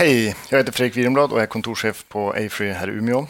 Hej, 0.00 0.36
jag 0.50 0.58
heter 0.58 0.72
Fredrik 0.72 0.96
Wirenblad 0.96 1.32
och 1.32 1.42
är 1.42 1.46
kontorschef 1.46 2.04
på 2.08 2.30
Afry 2.30 2.70
här 2.70 2.90
i 2.90 2.92
Umeå. 2.92 3.26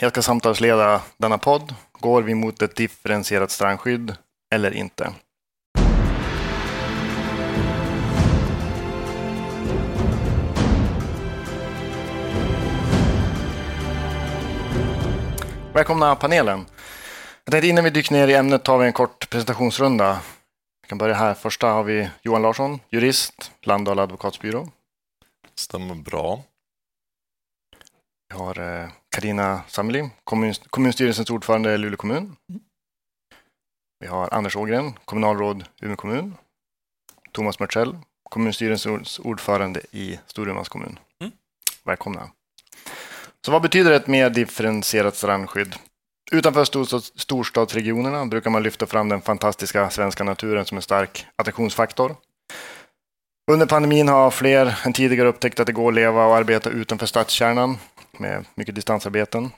Jag 0.00 0.10
ska 0.10 0.22
samtalsleda 0.22 1.02
denna 1.16 1.38
podd. 1.38 1.74
Går 1.92 2.22
vi 2.22 2.34
mot 2.34 2.62
ett 2.62 2.76
differentierat 2.76 3.50
strandskydd 3.50 4.14
eller 4.54 4.74
inte? 4.74 5.12
Välkomna 15.74 16.16
panelen. 16.16 16.66
Jag 17.44 17.52
tänkte 17.52 17.68
innan 17.68 17.84
vi 17.84 17.90
dyker 17.90 18.12
ner 18.12 18.28
i 18.28 18.34
ämnet 18.34 18.64
tar 18.64 18.78
vi 18.78 18.86
en 18.86 18.92
kort 18.92 19.30
presentationsrunda. 19.30 20.20
Vi 20.82 20.88
kan 20.88 20.98
börja 20.98 21.14
här. 21.14 21.34
Första 21.34 21.66
har 21.66 21.82
vi 21.82 22.10
Johan 22.22 22.42
Larsson, 22.42 22.80
jurist, 22.90 23.52
Landala 23.62 24.02
advokatsbyrå. 24.02 24.68
Stämmer 25.60 25.94
bra. 25.94 26.42
Vi 28.28 28.38
har 28.38 28.90
Karina 29.08 29.52
eh, 29.52 29.60
Samli, 29.66 30.10
kommun, 30.24 30.54
kommunstyrelsens 30.70 31.30
ordförande 31.30 31.74
i 31.74 31.78
Luleå 31.78 31.96
kommun. 31.96 32.36
Vi 33.98 34.06
har 34.06 34.34
Anders 34.34 34.56
Ågren, 34.56 34.92
kommunalråd 35.04 35.64
Umeå 35.80 35.96
kommun. 35.96 36.34
Thomas 37.32 37.58
Mörtsell, 37.58 37.96
kommunstyrelsens 38.30 39.18
ordförande 39.18 39.80
i 39.90 40.18
Storumans 40.26 40.68
kommun. 40.68 40.98
Mm. 41.20 41.32
Välkomna. 41.84 42.30
Så 43.44 43.52
vad 43.52 43.62
betyder 43.62 43.90
ett 43.90 44.06
mer 44.06 44.30
differentierat 44.30 45.16
strandskydd? 45.16 45.74
Utanför 46.32 46.64
storstadsregionerna 47.18 48.26
brukar 48.26 48.50
man 48.50 48.62
lyfta 48.62 48.86
fram 48.86 49.08
den 49.08 49.22
fantastiska 49.22 49.90
svenska 49.90 50.24
naturen 50.24 50.64
som 50.64 50.78
en 50.78 50.82
stark 50.82 51.26
attraktionsfaktor. 51.36 52.16
Under 53.50 53.66
pandemin 53.66 54.08
har 54.08 54.30
fler 54.30 54.80
än 54.84 54.92
tidigare 54.92 55.28
upptäckt 55.28 55.60
att 55.60 55.66
det 55.66 55.72
går 55.72 55.88
att 55.88 55.94
leva 55.94 56.26
och 56.26 56.36
arbeta 56.36 56.70
utanför 56.70 57.06
stadskärnan 57.06 57.78
med 58.18 58.44
mycket 58.54 58.74
distansarbeten. 58.74 59.50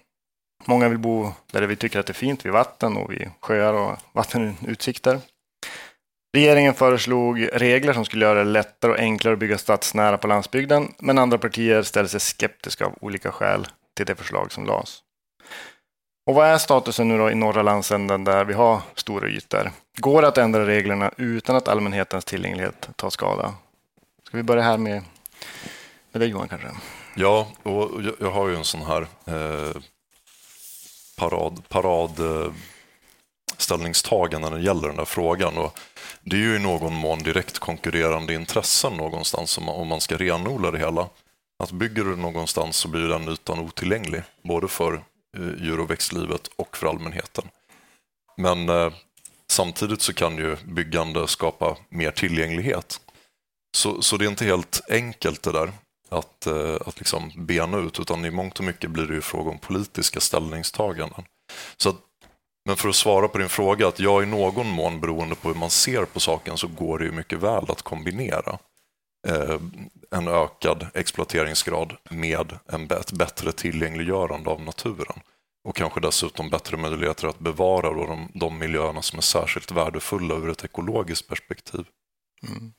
Många 0.65 0.89
vill 0.89 0.99
bo 0.99 1.33
där 1.53 1.63
vi 1.63 1.77
tycker 1.77 2.01
att 2.01 2.07
det 2.07 2.11
är 2.11 2.15
fint, 2.15 2.45
vid 2.45 2.53
vatten 2.53 2.97
och 2.97 3.13
vid 3.13 3.31
sjöar 3.41 3.75
och 3.75 3.99
vattenutsikter. 4.13 5.21
Regeringen 6.35 6.75
föreslog 6.75 7.49
regler 7.53 7.93
som 7.93 8.05
skulle 8.05 8.25
göra 8.25 8.39
det 8.39 8.51
lättare 8.51 8.93
och 8.93 8.99
enklare 8.99 9.33
att 9.33 9.39
bygga 9.39 9.59
stadsnära 9.59 10.19
på 10.19 10.27
landsbygden, 10.27 10.95
men 10.99 11.19
andra 11.19 11.39
partier 11.39 11.83
ställer 11.83 12.09
sig 12.09 12.21
skeptiska 12.21 12.87
av 12.87 12.95
olika 13.01 13.33
skäl 13.33 13.67
till 13.97 14.07
det 14.07 14.15
förslag 14.15 14.53
som 14.53 14.67
lades. 14.67 14.99
Och 16.27 16.35
vad 16.35 16.47
är 16.47 16.59
statusen 16.59 17.09
nu 17.09 17.19
då 17.19 17.31
i 17.31 17.35
norra 17.35 17.63
landsändan 17.63 18.25
där 18.25 18.45
vi 18.45 18.55
har 18.55 18.81
stora 18.95 19.29
ytor? 19.29 19.71
Går 19.99 20.23
det 20.23 20.29
att 20.29 20.39
ändra 20.39 20.67
reglerna 20.67 21.11
utan 21.17 21.57
att 21.57 21.69
allmänhetens 21.69 22.25
tillgänglighet 22.25 22.89
tar 22.97 23.11
skada? 23.11 23.55
Ska 24.33 24.37
vi 24.37 24.43
börja 24.43 24.63
här 24.63 24.79
med, 24.79 25.03
med 26.13 26.21
dig 26.21 26.29
Johan 26.29 26.49
kanske? 26.49 26.69
Ja, 27.17 27.49
och 27.63 28.03
jag, 28.03 28.15
jag 28.21 28.31
har 28.31 28.49
ju 28.49 28.57
en 28.57 28.65
sån 28.65 28.83
här 28.83 29.07
eh, 29.27 29.77
parad, 31.17 31.69
parad 31.69 32.21
eh, 32.21 32.53
ställningstagande 33.57 34.51
när 34.51 34.57
det 34.57 34.65
gäller 34.65 34.89
den 34.89 34.97
där 34.97 35.05
frågan. 35.05 35.57
Och 35.59 35.79
det 36.23 36.37
är 36.37 36.41
ju 36.41 36.57
i 36.57 36.59
någon 36.59 36.95
mån 36.95 37.19
direkt 37.19 37.59
konkurrerande 37.59 38.35
intressen 38.35 38.93
någonstans 38.93 39.59
om 39.59 39.65
man, 39.65 39.75
om 39.75 39.89
man 39.89 40.01
ska 40.01 40.17
renodla 40.17 40.71
det 40.71 40.79
hela. 40.79 41.09
Att 41.59 41.71
bygger 41.71 42.05
du 42.05 42.17
någonstans 42.17 42.77
så 42.77 42.89
blir 42.89 43.09
den 43.09 43.29
ytan 43.29 43.59
otillgänglig, 43.59 44.23
både 44.43 44.69
för 44.69 44.95
eh, 45.37 45.65
djur 45.65 45.81
och 45.81 45.91
växtlivet 45.91 46.51
och 46.57 46.77
för 46.77 46.87
allmänheten. 46.87 47.45
Men 48.37 48.69
eh, 48.69 48.93
samtidigt 49.51 50.03
så 50.03 50.15
kan 50.15 50.37
ju 50.37 50.57
byggande 50.65 51.29
skapa 51.29 51.77
mer 51.89 52.11
tillgänglighet. 52.11 53.01
Så, 53.77 54.03
så 54.03 54.17
det 54.17 54.25
är 54.25 54.29
inte 54.29 54.45
helt 54.45 54.81
enkelt 54.89 55.43
det 55.43 55.53
där 55.53 55.73
att, 56.13 56.47
eh, 56.47 56.77
att 56.87 56.99
liksom 56.99 57.33
bena 57.37 57.79
ut, 57.79 58.01
utan 58.01 58.25
i 58.25 58.31
mångt 58.31 58.59
och 58.59 58.65
mycket 58.65 58.91
blir 58.91 59.07
det 59.07 59.15
ju 59.15 59.21
fråga 59.21 59.51
om 59.51 59.59
politiska 59.59 60.21
ställningstaganden. 60.21 61.25
Så 61.77 61.89
att, 61.89 61.97
men 62.65 62.77
för 62.77 62.89
att 62.89 62.97
svara 62.97 63.29
på 63.29 63.39
din 63.39 63.49
fråga, 63.49 63.89
att 63.89 64.01
jag 64.01 64.23
i 64.23 64.27
någon 64.27 64.67
mån 64.67 65.01
beroende 65.01 65.35
på 65.35 65.49
hur 65.49 65.55
man 65.55 65.71
ser 65.71 66.05
på 66.05 66.21
saken 66.21 66.57
så 66.57 66.67
går 66.67 66.99
det 66.99 67.05
ju 67.05 67.13
mycket 67.13 67.39
väl 67.39 67.65
att 67.69 67.83
kombinera 67.83 68.59
eh, 69.29 69.61
en 70.11 70.29
ökad 70.29 70.87
exploateringsgrad 70.95 71.97
med 72.11 72.59
en, 72.67 72.85
ett 72.91 73.13
bättre 73.13 73.53
tillgängliggörande 73.53 74.51
av 74.51 74.61
naturen 74.61 75.21
och 75.69 75.77
kanske 75.77 76.01
dessutom 76.01 76.51
bättre 76.51 76.77
möjligheter 76.77 77.29
att 77.29 77.39
bevara 77.39 77.93
då 77.93 78.07
de, 78.07 78.29
de 78.35 78.59
miljöerna 78.59 79.03
som 79.03 79.19
är 79.19 79.23
särskilt 79.23 79.73
värdefulla 79.73 80.35
ur 80.35 80.51
ett 80.51 80.65
ekologiskt 80.65 81.29
perspektiv. 81.29 81.85
Mm 82.49 82.73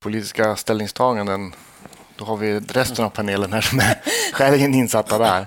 politiska 0.00 0.56
ställningstaganden. 0.56 1.54
Då 2.16 2.24
har 2.24 2.36
vi 2.36 2.60
resten 2.60 3.04
av 3.04 3.10
panelen 3.10 3.52
här 3.52 3.60
som 3.60 3.78
är 3.78 4.02
skäligen 4.32 4.74
insatta 4.74 5.18
där. 5.18 5.46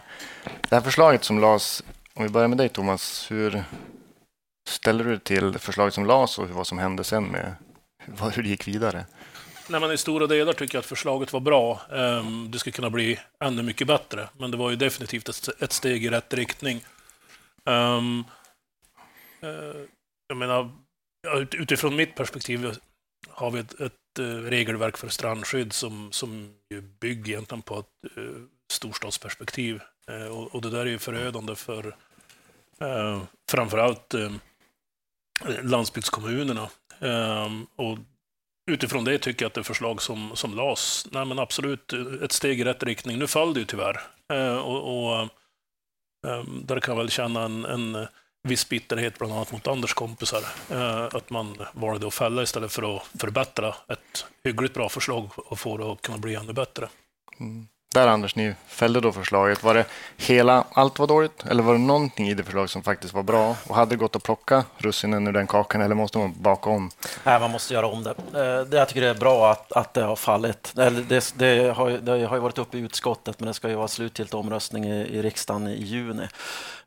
Det 0.70 0.76
här 0.76 0.82
förslaget 0.82 1.24
som 1.24 1.40
lades, 1.40 1.84
om 2.14 2.24
vi 2.24 2.30
börjar 2.30 2.48
med 2.48 2.58
dig 2.58 2.70
Thomas, 2.70 3.32
hur 3.32 3.64
ställer 4.70 5.04
du 5.04 5.10
dig 5.10 5.20
till 5.20 5.60
förslaget 5.60 5.94
som 5.94 6.06
lades 6.06 6.40
och 6.40 6.50
vad 6.50 6.68
som 6.68 6.78
hände 6.78 7.04
sen 7.04 7.24
med 7.24 7.56
hur 8.36 8.44
det 8.44 8.50
gick 8.50 8.68
vidare? 8.68 9.06
Nej, 9.68 9.82
men 9.82 9.92
I 9.92 9.98
stora 9.98 10.28
delar 10.28 10.54
tycker 10.54 10.76
jag 10.76 10.80
att 10.80 10.86
förslaget 10.86 11.34
var 11.34 11.40
bra. 11.40 11.82
Ehm, 11.92 12.52
det 12.52 12.60
skulle 12.60 12.74
kunna 12.74 12.90
bli 12.90 13.20
ännu 13.44 13.64
mycket 13.64 13.88
bättre, 13.88 14.30
men 14.38 14.52
det 14.52 14.58
var 14.58 14.70
ju 14.70 14.76
definitivt 14.76 15.50
ett 15.60 15.72
steg 15.72 16.06
i 16.06 16.10
rätt 16.10 16.34
riktning. 16.34 16.86
Ehm, 17.66 18.24
eh, 19.42 19.82
jag 20.28 20.38
menar, 20.38 20.72
utifrån 21.52 21.96
mitt 21.96 22.16
perspektiv 22.16 22.78
har 23.30 23.52
vi 23.52 23.60
ett, 23.60 23.82
ett 23.82 23.94
Eh, 24.20 24.24
regelverk 24.24 24.98
för 24.98 25.10
strandskydd 25.10 25.74
som, 25.74 26.12
som 26.12 26.54
ju 26.70 26.82
bygger 26.82 27.34
egentligen 27.34 27.62
på 27.62 27.80
ett 27.80 28.18
eh, 28.18 28.24
storstadsperspektiv. 28.72 29.82
Eh, 30.08 30.28
och, 30.28 30.56
och, 30.56 30.62
det 30.62 30.70
där 30.70 30.80
är 30.80 30.86
ju 30.86 31.00
förödande 31.00 31.56
för 31.56 31.96
eh, 32.82 33.24
framförallt 33.50 34.14
eh, 34.14 34.32
landsbygdskommunerna. 35.64 36.70
Eh, 37.00 37.52
och 37.76 37.98
utifrån 38.72 39.04
det 39.04 39.18
tycker 39.18 39.46
jag 39.46 39.50
att 39.50 39.54
det 39.54 39.64
förslag 39.64 40.02
som, 40.02 40.32
som 40.36 40.56
lades, 40.56 41.08
nej 41.12 41.26
men 41.26 41.40
absolut 41.40 41.94
ett 42.22 42.32
steg 42.32 42.60
i 42.60 42.64
rätt 42.64 42.84
riktning. 42.84 43.20
Nu 43.20 43.28
föll 43.28 43.54
det 43.54 43.60
ju 43.60 43.66
tyvärr. 43.66 44.00
och, 44.60 45.08
och 45.08 45.30
ehm, 46.28 46.66
där 46.66 46.80
kan 46.80 46.96
jag 46.96 47.00
väl 47.04 47.10
känna 47.10 47.44
en, 47.44 47.66
en 47.66 48.08
viss 48.44 48.70
bitterhet 48.70 49.18
bland 49.20 49.34
annat 49.34 49.52
mot 49.52 49.68
Anders 49.68 49.94
kompisar. 49.94 50.44
Eh, 50.72 51.06
att 51.06 51.30
man 51.30 51.58
valde 51.74 52.08
att 52.08 52.14
fälla 52.14 52.44
istället 52.44 52.72
för 52.72 52.96
att 52.96 53.04
förbättra 53.20 53.76
ett 53.88 54.26
hyggligt 54.44 54.74
bra 54.74 54.90
förslag 54.90 55.30
och 55.36 55.60
få 55.60 55.78
det 55.78 55.92
att 55.92 56.02
kunna 56.02 56.18
bli 56.18 56.36
ännu 56.36 56.54
bättre. 56.54 56.90
Mm. 57.40 57.68
Där 57.94 58.08
Anders, 58.08 58.36
ni 58.36 58.56
fällde 58.68 59.00
då 59.00 59.12
förslaget. 59.12 59.64
Var 59.64 59.74
det 59.74 59.86
hela 60.18 60.64
allt 60.74 61.00
var 61.00 61.08
dåligt 61.08 61.46
eller 61.50 61.64
var 61.64 61.74
det 61.74 61.80
någonting 61.80 62.30
i 62.30 62.34
det 62.34 62.44
förslaget 62.44 62.72
som 62.72 62.84
faktiskt 62.84 63.14
var 63.14 63.24
bra? 63.24 63.56
Och 63.68 63.76
hade 63.76 63.90
det 63.90 63.96
gått 63.96 64.16
att 64.16 64.24
plocka 64.24 64.64
russinen 64.78 65.28
ur 65.28 65.32
den 65.32 65.48
kakan 65.48 65.82
eller 65.82 65.96
måste 65.96 66.18
man 66.18 66.34
baka 66.38 66.70
om? 66.70 66.92
Nej, 67.24 67.40
man 67.40 67.52
måste 67.52 67.74
göra 67.74 67.88
om 67.88 68.04
det. 68.04 68.10
Eh, 68.10 68.66
det 68.66 68.78
jag 68.78 68.88
tycker 68.88 69.02
det 69.02 69.10
är 69.10 69.14
bra 69.14 69.52
att, 69.52 69.72
att 69.72 69.94
det 69.94 70.04
har 70.04 70.16
fallit. 70.16 70.72
Det, 70.76 71.34
det, 71.36 71.76
har, 71.76 71.90
det 71.90 72.26
har 72.26 72.36
ju 72.36 72.42
varit 72.42 72.58
uppe 72.58 72.78
i 72.78 72.82
utskottet, 72.82 73.40
men 73.40 73.48
det 73.48 73.54
ska 73.54 73.70
ju 73.70 73.76
vara 73.76 73.88
slutgiltig 73.88 74.40
omröstning 74.40 74.86
i, 74.86 74.96
i 74.96 75.22
riksdagen 75.22 75.68
i 75.68 75.84
juni. 75.84 76.28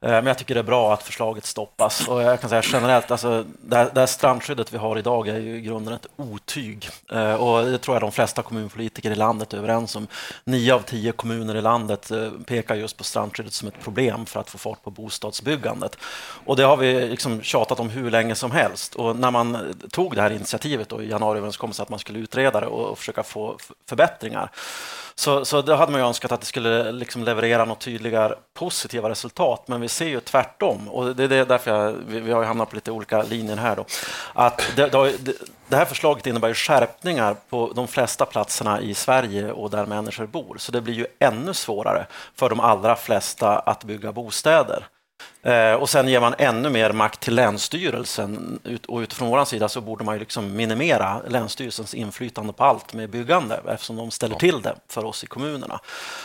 Eh, 0.01 0.11
men 0.11 0.27
jag 0.27 0.39
tycker 0.39 0.55
det 0.55 0.61
är 0.61 0.65
bra 0.65 0.95
att 0.95 1.03
förslaget 1.03 1.45
stoppas. 1.45 2.09
Och 2.09 2.23
jag 2.23 2.41
kan 2.41 2.51
säga 2.51 2.63
generellt, 2.65 3.11
alltså, 3.11 3.45
det, 3.63 3.77
här, 3.77 3.91
det 3.95 4.01
här 4.01 4.07
strandskyddet 4.07 4.73
vi 4.73 4.79
har 4.79 4.99
idag 4.99 5.29
är 5.29 5.39
ju 5.39 5.57
i 5.57 5.61
grunden 5.61 5.95
ett 5.95 6.07
otyg. 6.17 6.89
Eh, 7.13 7.35
och 7.35 7.65
det 7.65 7.79
tror 7.79 7.95
jag 7.95 8.03
de 8.03 8.13
flesta 8.13 8.43
kommunpolitiker 8.43 9.11
i 9.11 9.15
landet 9.15 9.53
är 9.53 9.59
överens 9.59 9.97
om. 9.97 10.07
Nio 10.45 10.75
av 10.75 10.81
tio 10.81 10.96
Tio 10.97 11.13
kommuner 11.13 11.57
i 11.57 11.61
landet 11.61 12.11
eh, 12.11 12.31
pekar 12.47 12.75
just 12.75 12.97
på 12.97 13.05
strandskyddet 13.05 13.53
som 13.53 13.69
ett 13.69 13.81
problem 13.83 14.27
för 14.27 14.41
att 14.41 14.51
få 14.51 14.59
fart 14.59 14.83
på 14.83 14.91
bostadsbyggandet. 14.91 15.99
Och 16.45 16.57
det 16.57 16.63
har 16.63 16.77
vi 16.77 17.09
liksom 17.09 17.43
tjatat 17.43 17.81
om 17.81 17.91
hur 17.91 18.11
länge 18.11 18.35
som 18.35 18.51
helst. 18.51 18.95
Och 18.95 19.17
när 19.17 19.31
man 19.31 19.75
tog 19.91 20.15
det 20.15 20.23
här 20.23 20.31
initiativet 20.31 20.89
då, 20.89 21.03
i 21.03 21.11
januariöverenskommelsen 21.11 21.83
att 21.83 21.89
man 21.89 21.99
skulle 21.99 22.19
utreda 22.19 22.61
det 22.61 22.67
och 22.67 22.99
försöka 22.99 23.23
få 23.23 23.59
förbättringar 23.89 24.51
så, 25.19 25.45
så 25.45 25.63
då 25.63 25.75
hade 25.75 25.93
man 25.93 26.01
ju 26.01 26.07
önskat 26.07 26.33
att 26.33 26.41
det 26.41 26.47
skulle 26.47 26.93
liksom 26.93 27.25
leverera 27.25 27.65
något 27.65 27.81
tydligare 27.81 28.35
positiva 28.55 29.11
resultat, 29.11 29.69
men 29.69 29.81
vi 29.81 29.89
ser 29.89 30.07
ju 30.09 30.21
tvärtom. 30.21 30.89
Och 30.89 31.17
det 31.17 31.25
är 31.25 31.45
därför 31.45 31.71
jag, 31.71 31.95
vi, 32.09 32.21
vi 32.21 32.33
har 32.33 32.45
hamnat 32.45 32.71
på 32.71 32.75
lite 32.75 32.91
olika 32.91 33.23
linjer 33.23 33.57
här. 33.57 33.77
Då. 33.77 33.85
Att 34.33 34.63
det, 34.77 34.89
det, 34.89 35.33
det 35.69 35.77
här 35.77 35.85
förslaget 35.85 36.27
innebär 36.27 36.49
ju 36.49 36.55
skärpningar 36.55 37.37
på 37.49 37.73
de 37.75 37.89
flesta 37.89 38.27
platserna 38.27 38.81
i 38.81 38.95
Sverige 38.95 39.53
och 39.53 39.71
där 39.71 39.87
människor 39.87 40.27
bor, 40.27 40.57
så 40.59 40.73
det 40.73 40.81
blir 40.81 40.95
ju 40.95 41.07
ännu 41.19 41.55
svårare 41.55 42.07
för 42.35 42.49
de 42.49 42.61
allra 42.61 42.97
flesta 42.97 43.59
att 43.59 43.85
bygga 43.85 44.13
bostäder. 44.13 44.87
Eh, 45.43 45.73
och 45.73 45.89
sen 45.89 46.09
ger 46.09 46.21
man 46.21 46.35
ännu 46.39 46.71
mer 46.71 46.93
makt 46.93 47.21
till 47.21 47.35
Länsstyrelsen 47.35 48.61
och 48.89 48.99
utifrån 48.99 49.29
vår 49.29 49.45
sida 49.45 49.69
så 49.69 49.81
borde 49.81 50.05
man 50.05 50.15
ju 50.15 50.19
liksom 50.19 50.57
minimera 50.57 51.21
Länsstyrelsens 51.29 51.95
inflytande 51.95 52.53
på 52.53 52.65
allt 52.65 52.95
med 52.95 53.11
byggande 53.11 53.61
eftersom 53.69 53.97
de 53.97 54.11
ställer 54.11 54.37
till 54.37 54.63
det 54.63 54.77
för 54.89 55.05
oss 55.05 55.25
i 55.25 55.27
kommunerna. 55.27 55.81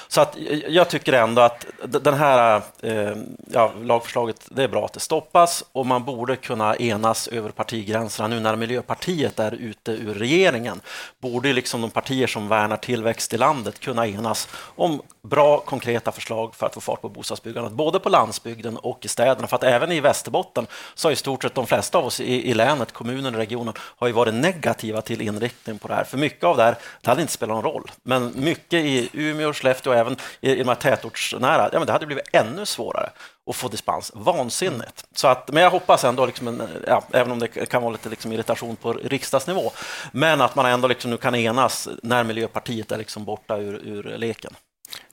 Så 0.08 0.22
att 0.22 0.38
jag 0.68 0.90
tycker 0.90 1.14
ändå 1.14 1.42
att 1.42 1.66
den 1.86 2.14
här 2.14 2.62
eh, 2.82 3.16
ja, 3.54 3.72
lagförslaget, 3.82 4.48
det 4.52 4.64
är 4.64 4.68
bra 4.68 4.86
att 4.86 4.94
det 4.94 5.00
stoppas 5.00 5.64
och 5.72 5.86
man 5.86 6.04
borde 6.04 6.36
kunna 6.36 6.76
enas 6.76 7.28
över 7.28 7.50
partigränserna 7.50 8.28
nu 8.28 8.40
när 8.40 8.56
Miljöpartiet 8.56 9.40
är 9.40 9.52
ute 9.52 9.92
ur 9.92 10.14
regeringen. 10.14 10.82
Borde 11.20 11.54
liksom 11.54 11.82
de 11.82 11.92
partier 11.92 12.28
som 12.28 12.48
värnar 12.48 12.78
tillväxt 12.78 13.34
i 13.34 13.38
landet 13.38 13.80
kunna 13.80 14.08
enas 14.08 14.48
om 14.76 15.02
bra 15.22 15.60
konkreta 15.60 16.12
förslag 16.12 16.56
för 16.56 16.66
att 16.66 16.74
få 16.74 16.82
fart 16.82 17.02
på 17.02 17.10
bostadsbyggandet, 17.10 17.74
både 17.74 18.00
på 18.00 18.10
landsbygden 18.10 18.78
och 18.78 19.06
i 19.06 19.08
städerna. 19.12 19.48
För 19.48 19.56
att 19.56 19.64
även 19.64 19.92
i 19.92 20.00
Västerbotten 20.00 20.68
så 20.94 21.08
har 21.08 21.14
i 21.14 21.16
stort 21.16 21.44
sett 21.44 21.56
de 21.56 21.68
flesta 21.68 21.98
av 21.98 22.06
oss 22.06 22.20
i, 22.20 22.50
i 22.50 22.54
länet, 22.54 22.92
kommunen 22.92 23.36
och 23.36 23.40
regionen 23.40 23.74
har 23.78 24.08
ju 24.08 24.14
varit 24.14 24.34
negativa 24.34 25.02
till 25.02 25.22
inriktning 25.22 25.80
på 25.80 25.88
det 25.88 25.96
här. 25.96 26.04
För 26.04 26.18
mycket 26.18 26.44
av 26.44 26.58
det 26.58 26.64
här, 26.64 26.76
det 27.02 27.10
hade 27.10 27.22
inte 27.22 27.34
spelat 27.34 27.56
någon 27.56 27.74
roll. 27.74 27.92
Men 28.04 28.34
mycket 28.36 28.74
i 28.86 29.10
Umeå, 29.14 29.54
Skellefteå 29.54 29.94
och 29.94 30.00
även 30.00 30.18
i, 30.42 30.52
i 30.52 30.56
de 30.56 30.68
här 30.68 30.76
tätortsnära, 30.76 31.70
ja, 31.74 31.80
men 31.80 31.86
det 31.86 31.92
hade 31.92 32.06
blivit 32.06 32.28
ännu 32.34 32.66
svårare 32.66 33.10
att 33.50 33.56
få 33.56 33.68
dispens. 33.68 34.12
Vansinnigt. 34.16 35.06
Så 35.16 35.28
att, 35.28 35.52
men 35.52 35.64
jag 35.64 35.70
hoppas 35.70 36.04
ändå, 36.04 36.26
liksom 36.26 36.48
en, 36.48 36.62
ja, 36.88 37.04
även 37.14 37.32
om 37.32 37.40
det 37.40 37.48
kan 37.48 37.82
vara 37.82 37.92
lite 37.92 38.10
liksom 38.10 38.32
irritation 38.32 38.76
på 38.76 38.94
riksdagsnivå, 38.94 39.72
men 40.12 40.42
att 40.42 40.56
man 40.56 40.66
ändå 40.66 40.88
liksom 40.88 41.12
nu 41.12 41.18
kan 41.18 41.36
enas 41.36 41.90
när 42.04 42.24
Miljöpartiet 42.24 42.92
är 42.92 42.98
liksom 42.98 43.26
borta 43.26 43.58
ur, 43.58 43.88
ur 43.88 44.18
leken. 44.18 44.56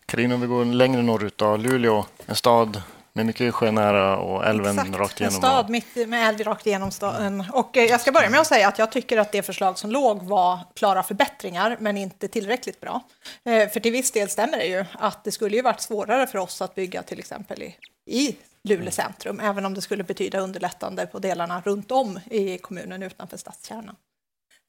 Carina, 0.06 0.34
om 0.34 0.40
vi 0.40 0.46
går 0.46 0.64
längre 0.64 1.02
norrut 1.02 1.38
då, 1.38 1.56
Luleå, 1.56 2.04
en 2.26 2.36
stad 2.36 2.82
med 3.18 3.26
mycket 3.26 3.54
sjönära 3.54 4.16
och 4.16 4.46
älven 4.46 4.78
Exakt, 4.78 4.96
rakt 4.96 5.20
igenom. 5.20 5.34
en 5.34 5.40
stad 5.40 5.70
mitt 5.70 6.08
med 6.08 6.28
älv 6.28 6.40
rakt 6.40 6.66
igenom 6.66 6.90
staden. 6.90 7.44
Och 7.52 7.76
eh, 7.76 7.84
jag 7.84 8.00
ska 8.00 8.12
börja 8.12 8.30
med 8.30 8.40
att 8.40 8.46
säga 8.46 8.68
att 8.68 8.78
jag 8.78 8.92
tycker 8.92 9.18
att 9.18 9.32
det 9.32 9.42
förslag 9.42 9.78
som 9.78 9.90
låg 9.90 10.22
var 10.22 10.58
klara 10.74 11.02
förbättringar, 11.02 11.76
men 11.80 11.96
inte 11.96 12.28
tillräckligt 12.28 12.80
bra. 12.80 13.02
Eh, 13.44 13.68
för 13.68 13.80
till 13.80 13.92
viss 13.92 14.10
del 14.10 14.28
stämmer 14.28 14.58
det 14.58 14.66
ju 14.66 14.84
att 14.92 15.24
det 15.24 15.30
skulle 15.30 15.56
ju 15.56 15.62
varit 15.62 15.80
svårare 15.80 16.26
för 16.26 16.38
oss 16.38 16.62
att 16.62 16.74
bygga 16.74 17.02
till 17.02 17.18
exempel 17.18 17.62
i, 17.62 17.76
i 18.06 18.36
Luleå 18.64 18.90
centrum, 18.90 19.40
även 19.40 19.66
om 19.66 19.74
det 19.74 19.80
skulle 19.80 20.04
betyda 20.04 20.38
underlättande 20.38 21.06
på 21.06 21.18
delarna 21.18 21.62
runt 21.64 21.90
om 21.90 22.20
i 22.30 22.58
kommunen 22.58 23.02
utanför 23.02 23.36
stadskärnan. 23.36 23.96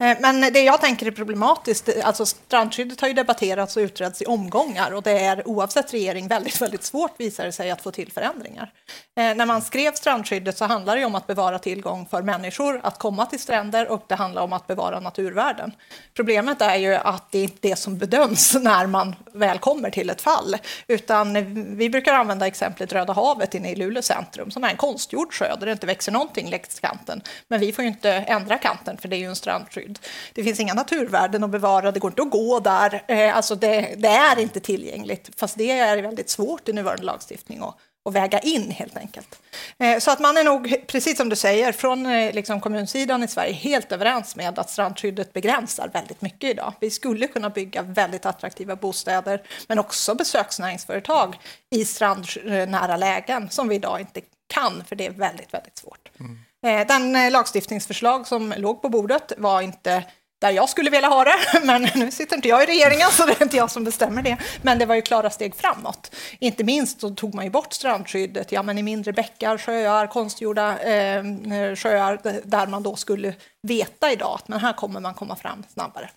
Eh, 0.00 0.16
men 0.20 0.40
det 0.40 0.62
jag 0.62 0.80
tänker 0.80 1.06
är 1.06 1.10
problematiskt, 1.10 1.88
eh, 1.88 2.06
alltså 2.06 2.26
strandskyddet 2.26 3.00
har 3.00 3.08
ju 3.08 3.14
debatterats 3.14 3.76
och 3.76 3.80
utretts 3.80 4.22
i 4.22 4.26
omgångar 4.26 4.90
och 4.90 5.02
det 5.02 5.10
är 5.10 5.48
oavsett 5.48 5.94
regering 5.94 6.28
väldigt, 6.28 6.62
väldigt 6.62 6.82
svårt 6.82 7.20
visar 7.20 7.44
det 7.44 7.52
sig 7.52 7.70
att 7.70 7.82
få 7.82 7.90
till 7.90 8.12
förändringar. 8.12 8.72
Eh, 9.18 9.34
när 9.34 9.46
man 9.46 9.62
skrev 9.62 9.92
strandskyddet 9.92 10.58
så 10.58 10.64
handlar 10.64 10.96
det 10.96 11.04
om 11.04 11.14
att 11.14 11.26
bevara 11.26 11.58
tillgång 11.58 12.06
för 12.10 12.22
människor 12.22 12.80
att 12.82 12.98
komma 12.98 13.26
till 13.26 13.38
stränder 13.38 13.88
och 13.88 14.04
det 14.06 14.14
handlar 14.14 14.42
om 14.42 14.52
att 14.52 14.66
bevara 14.66 15.00
naturvärden. 15.00 15.72
Problemet 16.14 16.62
är 16.62 16.76
ju 16.76 16.94
att 16.94 17.32
det 17.32 17.38
är 17.38 17.42
inte 17.42 17.68
det 17.68 17.76
som 17.76 17.98
bedöms 17.98 18.54
när 18.60 18.86
man 18.86 19.16
väl 19.32 19.58
kommer 19.58 19.90
till 19.90 20.10
ett 20.10 20.20
fall, 20.20 20.56
utan 20.88 21.34
vi 21.76 21.90
brukar 21.90 22.14
använda 22.14 22.46
exemplet 22.46 22.92
Röda 22.92 23.12
havet 23.12 23.54
inne 23.54 23.70
i 23.70 23.76
Luleå 23.76 24.02
centrum 24.02 24.50
som 24.50 24.64
är 24.64 24.68
en 24.68 24.76
konstgjord 24.76 25.34
sjö 25.34 25.56
där 25.56 25.66
det 25.66 25.72
inte 25.72 25.86
växer 25.86 26.12
någonting 26.12 26.50
längs 26.50 26.80
kanten. 26.80 27.22
Men 27.48 27.60
vi 27.60 27.72
får 27.72 27.84
ju 27.84 27.88
inte 27.90 28.10
ändra 28.10 28.58
kanten 28.58 28.96
för 28.96 29.08
det 29.08 29.16
är 29.16 29.18
ju 29.18 29.26
en 29.26 29.36
strandskydd 29.36 29.89
skydd. 29.90 29.98
Det 30.34 30.44
finns 30.44 30.60
inga 30.60 30.74
naturvärden 30.74 31.44
att 31.44 31.50
bevara, 31.50 31.92
det 31.92 32.00
går 32.00 32.10
inte 32.10 32.22
att 32.22 32.30
gå 32.30 32.60
där. 32.60 33.02
Eh, 33.08 33.36
alltså 33.36 33.54
det, 33.54 33.94
det 33.98 34.08
är 34.08 34.38
inte 34.38 34.60
tillgängligt, 34.60 35.30
fast 35.36 35.58
det 35.58 35.70
är 35.70 36.02
väldigt 36.02 36.30
svårt 36.30 36.68
i 36.68 36.72
nuvarande 36.72 37.04
lagstiftning 37.04 37.62
att, 37.62 37.76
att 38.08 38.14
väga 38.14 38.38
in 38.38 38.70
helt 38.70 38.96
enkelt. 38.96 39.38
Eh, 39.78 39.98
så 39.98 40.10
att 40.10 40.20
man 40.20 40.36
är 40.36 40.44
nog, 40.44 40.86
precis 40.86 41.16
som 41.16 41.28
du 41.28 41.36
säger, 41.36 41.72
från 41.72 42.06
eh, 42.06 42.34
liksom 42.34 42.60
kommunsidan 42.60 43.22
i 43.22 43.28
Sverige 43.28 43.52
helt 43.52 43.92
överens 43.92 44.36
med 44.36 44.58
att 44.58 44.70
strandskyddet 44.70 45.32
begränsar 45.32 45.90
väldigt 45.92 46.22
mycket 46.22 46.50
idag. 46.50 46.72
Vi 46.80 46.90
skulle 46.90 47.26
kunna 47.26 47.50
bygga 47.50 47.82
väldigt 47.82 48.26
attraktiva 48.26 48.76
bostäder, 48.76 49.42
men 49.68 49.78
också 49.78 50.14
besöksnäringsföretag 50.14 51.38
i 51.70 51.84
strandnära 51.84 52.96
lägen 52.96 53.50
som 53.50 53.68
vi 53.68 53.74
idag 53.74 54.00
inte 54.00 54.20
kan, 54.54 54.84
för 54.84 54.96
det 54.96 55.06
är 55.06 55.10
väldigt, 55.10 55.54
väldigt 55.54 55.78
svårt. 55.78 56.10
Mm. 56.20 56.38
Eh, 56.66 56.86
den 56.86 57.16
eh, 57.16 57.30
lagstiftningsförslag 57.30 58.26
som 58.26 58.54
låg 58.56 58.82
på 58.82 58.88
bordet 58.88 59.32
var 59.36 59.60
inte 59.60 60.04
där 60.40 60.50
jag 60.50 60.68
skulle 60.68 60.90
vilja 60.90 61.08
ha 61.08 61.24
det, 61.24 61.36
men 61.64 61.88
nu 61.94 62.10
sitter 62.10 62.36
inte 62.36 62.48
jag 62.48 62.62
i 62.62 62.66
regeringen 62.66 63.10
så 63.10 63.26
det 63.26 63.40
är 63.40 63.42
inte 63.42 63.56
jag 63.56 63.70
som 63.70 63.84
bestämmer 63.84 64.22
det. 64.22 64.36
Men 64.62 64.78
det 64.78 64.86
var 64.86 64.94
ju 64.94 65.02
klara 65.02 65.30
steg 65.30 65.54
framåt. 65.54 66.14
Inte 66.38 66.64
minst 66.64 67.00
så 67.00 67.10
tog 67.10 67.34
man 67.34 67.44
ju 67.44 67.50
bort 67.50 67.72
strandskyddet 67.72 68.52
ja, 68.52 68.62
men 68.62 68.78
i 68.78 68.82
mindre 68.82 69.12
bäckar, 69.12 69.58
sjöar, 69.58 70.06
konstgjorda 70.06 70.78
eh, 70.78 71.16
eh 71.16 71.76
sjöar 71.76 72.20
där 72.44 72.66
man 72.66 72.82
då 72.82 72.96
skulle 72.96 73.34
veta 73.62 74.12
idag 74.12 74.34
att 74.34 74.48
men 74.48 74.60
här 74.60 74.72
kommer 74.72 75.00
man 75.00 75.14
komma 75.14 75.36
fram 75.36 75.64
snabbare. 75.72 76.10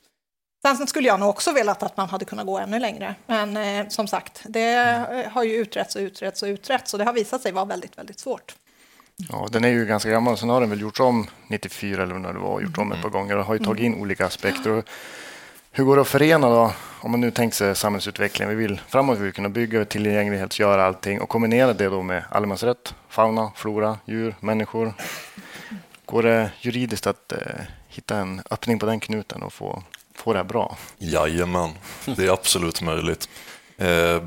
Sen 0.78 0.88
skulle 0.88 1.08
jag 1.08 1.20
nog 1.20 1.30
också 1.30 1.52
velat 1.52 1.84
att 1.84 1.98
man 1.98 2.10
hade 2.10 2.26
kunnat 2.26 2.46
gå 2.46 2.60
ännu 2.60 2.80
längre. 2.80 3.16
Men 3.26 3.58
eh, 3.58 3.88
som 3.88 4.08
sagt, 4.08 4.42
det 4.46 4.74
har 5.32 5.44
ju 5.44 5.56
utretts 5.56 5.96
och 5.96 6.00
utretts 6.00 6.44
och 6.44 6.48
utretts 6.48 6.94
och 6.94 7.00
det 7.00 7.06
har 7.06 7.14
visat 7.14 7.42
sig 7.42 7.52
vara 7.52 7.66
väldigt, 7.66 7.98
väldigt 7.98 8.20
svårt. 8.20 8.56
Ja, 9.18 9.48
den 9.52 9.64
är 9.64 9.70
ju 9.70 9.86
ganska 9.86 10.10
gammal, 10.10 10.38
sen 10.38 10.50
har 10.50 10.62
den 10.62 10.70
väl 10.70 10.82
gjorts 10.82 11.00
om 11.00 11.28
94 11.48 12.04
eller 12.04 12.16
när 12.16 12.34
det 12.34 12.40
var, 12.40 12.62
gjort 12.62 12.78
om 12.78 12.92
ett 12.92 13.02
par 13.02 13.10
gånger 13.10 13.38
och 13.38 13.46
har 13.46 13.54
ju 13.54 13.60
tagit 13.60 13.84
in 13.84 13.96
olika 13.96 14.26
aspekter. 14.26 14.84
Hur 15.72 15.84
går 15.84 15.96
det 15.96 16.02
att 16.02 16.08
förena 16.08 16.50
då, 16.50 16.74
om 17.02 17.12
man 17.12 17.22
nu 17.22 17.32
tänker 17.32 17.56
sig 17.56 17.76
samhällsutveckling, 17.76 18.50
vi 18.50 18.56
vill 18.56 18.82
framåt 18.88 19.18
vill 19.18 19.26
vi 19.26 19.32
kunna 19.32 19.50
bygga 19.50 19.86
tillgänglighet, 19.86 20.60
göra 20.60 20.86
allting 20.86 21.22
och 21.22 21.30
kombinera 21.30 21.74
det 21.74 21.90
då 21.90 22.02
med 22.02 22.24
allemansrätt, 22.30 22.96
fauna, 23.10 23.52
flora, 23.56 23.98
djur, 24.06 24.36
människor. 24.40 24.94
Går 26.06 26.24
det 26.24 26.52
juridiskt 26.60 27.08
att 27.08 27.32
eh, 27.32 27.38
hitta 27.88 28.18
en 28.18 28.42
öppning 28.52 28.80
på 28.80 28.86
den 28.86 29.00
knuten 29.00 29.44
och 29.44 29.54
få, 29.54 29.84
få 30.16 30.34
det 30.34 30.40
här 30.40 30.44
bra? 30.44 30.78
Jajamän, 30.98 31.70
det 32.06 32.26
är 32.26 32.34
absolut 32.34 32.82
möjligt. 32.82 33.30
Eh, 33.78 34.24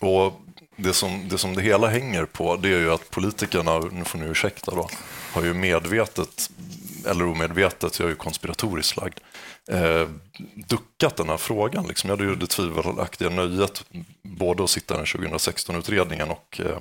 och 0.00 0.40
det 0.76 0.92
som, 0.92 1.28
det 1.28 1.38
som 1.38 1.54
det 1.54 1.62
hela 1.62 1.88
hänger 1.88 2.24
på 2.24 2.56
det 2.56 2.68
är 2.68 2.78
ju 2.78 2.92
att 2.92 3.10
politikerna, 3.10 3.78
nu 3.78 4.04
får 4.04 4.18
ni 4.18 4.26
ursäkta 4.26 4.74
då, 4.74 4.88
har 5.32 5.42
ju 5.42 5.54
medvetet 5.54 6.50
eller 7.06 7.26
omedvetet, 7.26 7.98
jag 7.98 8.06
är 8.06 8.10
ju 8.10 8.16
konspiratoriskt 8.16 8.96
lagd, 8.96 9.18
eh, 9.70 10.08
duckat 10.54 11.16
den 11.16 11.28
här 11.28 11.36
frågan. 11.36 11.86
Liksom. 11.86 12.10
Jag 12.10 12.16
hade 12.16 12.30
ju 12.30 12.36
det 12.36 12.46
tvivelaktiga 12.46 13.30
nöjet 13.30 13.84
både 14.22 14.64
att 14.64 14.70
sitta 14.70 14.94
i 14.94 14.96
den 14.96 15.06
2016-utredningen 15.06 16.30
och 16.30 16.60
eh, 16.60 16.78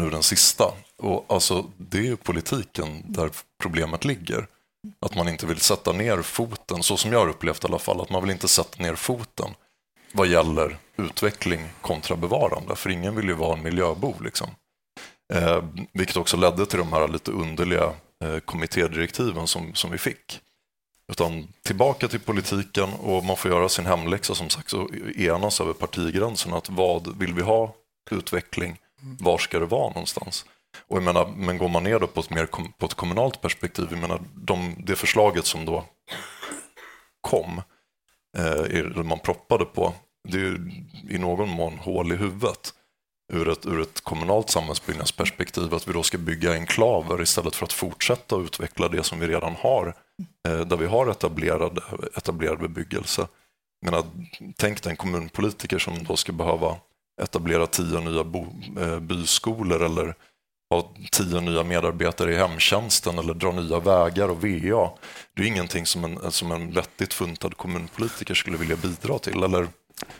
nu 0.00 0.10
den 0.10 0.22
sista. 0.22 0.74
Och 0.98 1.24
alltså, 1.28 1.66
det 1.76 1.98
är 1.98 2.02
ju 2.02 2.16
politiken 2.16 3.02
där 3.12 3.30
problemet 3.62 4.04
ligger. 4.04 4.46
Att 5.00 5.14
man 5.14 5.28
inte 5.28 5.46
vill 5.46 5.60
sätta 5.60 5.92
ner 5.92 6.22
foten, 6.22 6.82
så 6.82 6.96
som 6.96 7.12
jag 7.12 7.18
har 7.18 7.28
upplevt 7.28 7.64
i 7.64 7.66
alla 7.66 7.78
fall, 7.78 8.00
att 8.00 8.10
man 8.10 8.22
vill 8.22 8.30
inte 8.30 8.48
sätta 8.48 8.82
ner 8.82 8.94
foten 8.94 9.50
vad 10.12 10.26
gäller 10.26 10.76
utveckling 10.96 11.68
kontra 11.80 12.16
bevarande, 12.16 12.76
för 12.76 12.90
ingen 12.90 13.16
vill 13.16 13.28
ju 13.28 13.34
vara 13.34 13.56
en 13.56 13.62
miljöbov. 13.62 14.22
Liksom. 14.22 14.50
Eh, 15.32 15.64
vilket 15.92 16.16
också 16.16 16.36
ledde 16.36 16.66
till 16.66 16.78
de 16.78 16.92
här 16.92 17.08
lite 17.08 17.30
underliga 17.30 17.92
eh, 18.24 18.38
kommittédirektiven 18.38 19.46
som, 19.46 19.74
som 19.74 19.90
vi 19.90 19.98
fick. 19.98 20.40
Utan 21.08 21.48
tillbaka 21.62 22.08
till 22.08 22.20
politiken 22.20 22.88
och 22.92 23.24
man 23.24 23.36
får 23.36 23.50
göra 23.50 23.68
sin 23.68 23.86
hemläxa 23.86 24.34
som 24.34 24.50
sagt 24.50 24.72
och 24.72 24.90
enas 25.16 25.60
över 25.60 25.72
partigränserna. 25.72 26.56
Att 26.56 26.70
vad 26.70 27.18
vill 27.18 27.34
vi 27.34 27.42
ha 27.42 27.74
utveckling? 28.10 28.78
Var 29.20 29.38
ska 29.38 29.58
det 29.58 29.66
vara 29.66 29.88
någonstans? 29.88 30.44
Och 30.88 30.96
jag 30.96 31.02
menar, 31.02 31.32
men 31.36 31.58
går 31.58 31.68
man 31.68 31.84
ner 31.84 31.98
då 31.98 32.06
på 32.06 32.20
ett, 32.20 32.30
mer 32.30 32.46
kom, 32.46 32.72
på 32.72 32.86
ett 32.86 32.94
kommunalt 32.94 33.40
perspektiv, 33.40 33.86
jag 33.90 34.00
menar, 34.00 34.20
de, 34.34 34.74
det 34.78 34.96
förslaget 34.96 35.46
som 35.46 35.64
då 35.64 35.84
kom 37.20 37.62
eh, 38.38 39.04
man 39.04 39.18
proppade 39.18 39.64
på, 39.64 39.94
det 40.28 40.38
är 40.38 40.60
i 41.08 41.18
någon 41.18 41.48
mån 41.48 41.78
hål 41.78 42.12
i 42.12 42.16
huvudet 42.16 42.74
ur 43.32 43.48
ett, 43.48 43.66
ur 43.66 43.80
ett 43.80 44.00
kommunalt 44.00 44.50
samhällsbyggnadsperspektiv 44.50 45.74
att 45.74 45.88
vi 45.88 45.92
då 45.92 46.02
ska 46.02 46.18
bygga 46.18 46.52
enklaver 46.52 47.22
istället 47.22 47.56
för 47.56 47.64
att 47.64 47.72
fortsätta 47.72 48.36
utveckla 48.36 48.88
det 48.88 49.02
som 49.02 49.20
vi 49.20 49.26
redan 49.26 49.54
har, 49.54 49.94
eh, 50.48 50.60
där 50.60 50.76
vi 50.76 50.86
har 50.86 51.10
etablerad, 51.10 51.78
etablerad 52.16 52.58
bebyggelse. 52.58 53.28
menar, 53.84 54.04
tänk 54.56 54.82
den 54.82 54.96
kommunpolitiker 54.96 55.78
som 55.78 56.04
då 56.04 56.16
ska 56.16 56.32
behöva 56.32 56.76
etablera 57.22 57.66
tio 57.66 58.00
nya 58.00 58.24
bo, 58.24 58.46
eh, 58.80 59.00
byskolor 59.00 59.82
eller 59.82 60.14
ha 60.72 60.92
tio 61.10 61.40
nya 61.40 61.62
medarbetare 61.62 62.34
i 62.34 62.36
hemtjänsten 62.36 63.18
eller 63.18 63.34
dra 63.34 63.52
nya 63.52 63.78
vägar 63.78 64.28
och 64.28 64.44
VA. 64.44 64.90
Det 65.36 65.42
är 65.42 65.46
ingenting 65.46 65.86
som 65.86 66.04
en, 66.04 66.32
som 66.32 66.52
en 66.52 66.72
vettigt 66.72 67.14
funtad 67.14 67.56
kommunpolitiker 67.56 68.34
skulle 68.34 68.56
vilja 68.56 68.76
bidra 68.76 69.18
till. 69.18 69.42
Eller, 69.42 69.68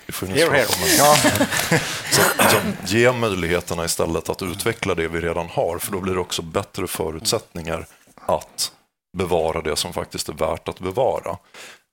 det 0.07 0.13
får 0.13 0.27
ni 0.27 0.45
på, 0.45 0.51
men... 0.51 0.61
ja. 0.99 1.17
så, 2.13 2.23
så, 2.51 2.57
ge 2.87 3.13
möjligheterna 3.13 3.85
istället 3.85 4.29
att 4.29 4.43
utveckla 4.43 4.95
det 4.95 5.09
vi 5.09 5.21
redan 5.21 5.49
har, 5.49 5.79
för 5.79 5.93
då 5.93 6.01
blir 6.01 6.15
det 6.15 6.21
också 6.21 6.43
bättre 6.43 6.87
förutsättningar 6.87 7.87
att 8.27 8.73
bevara 9.19 9.63
det 9.63 9.77
som 9.77 9.93
faktiskt 9.93 10.29
är 10.29 10.33
värt 10.33 10.69
att 10.69 10.81
bevara. 10.81 11.37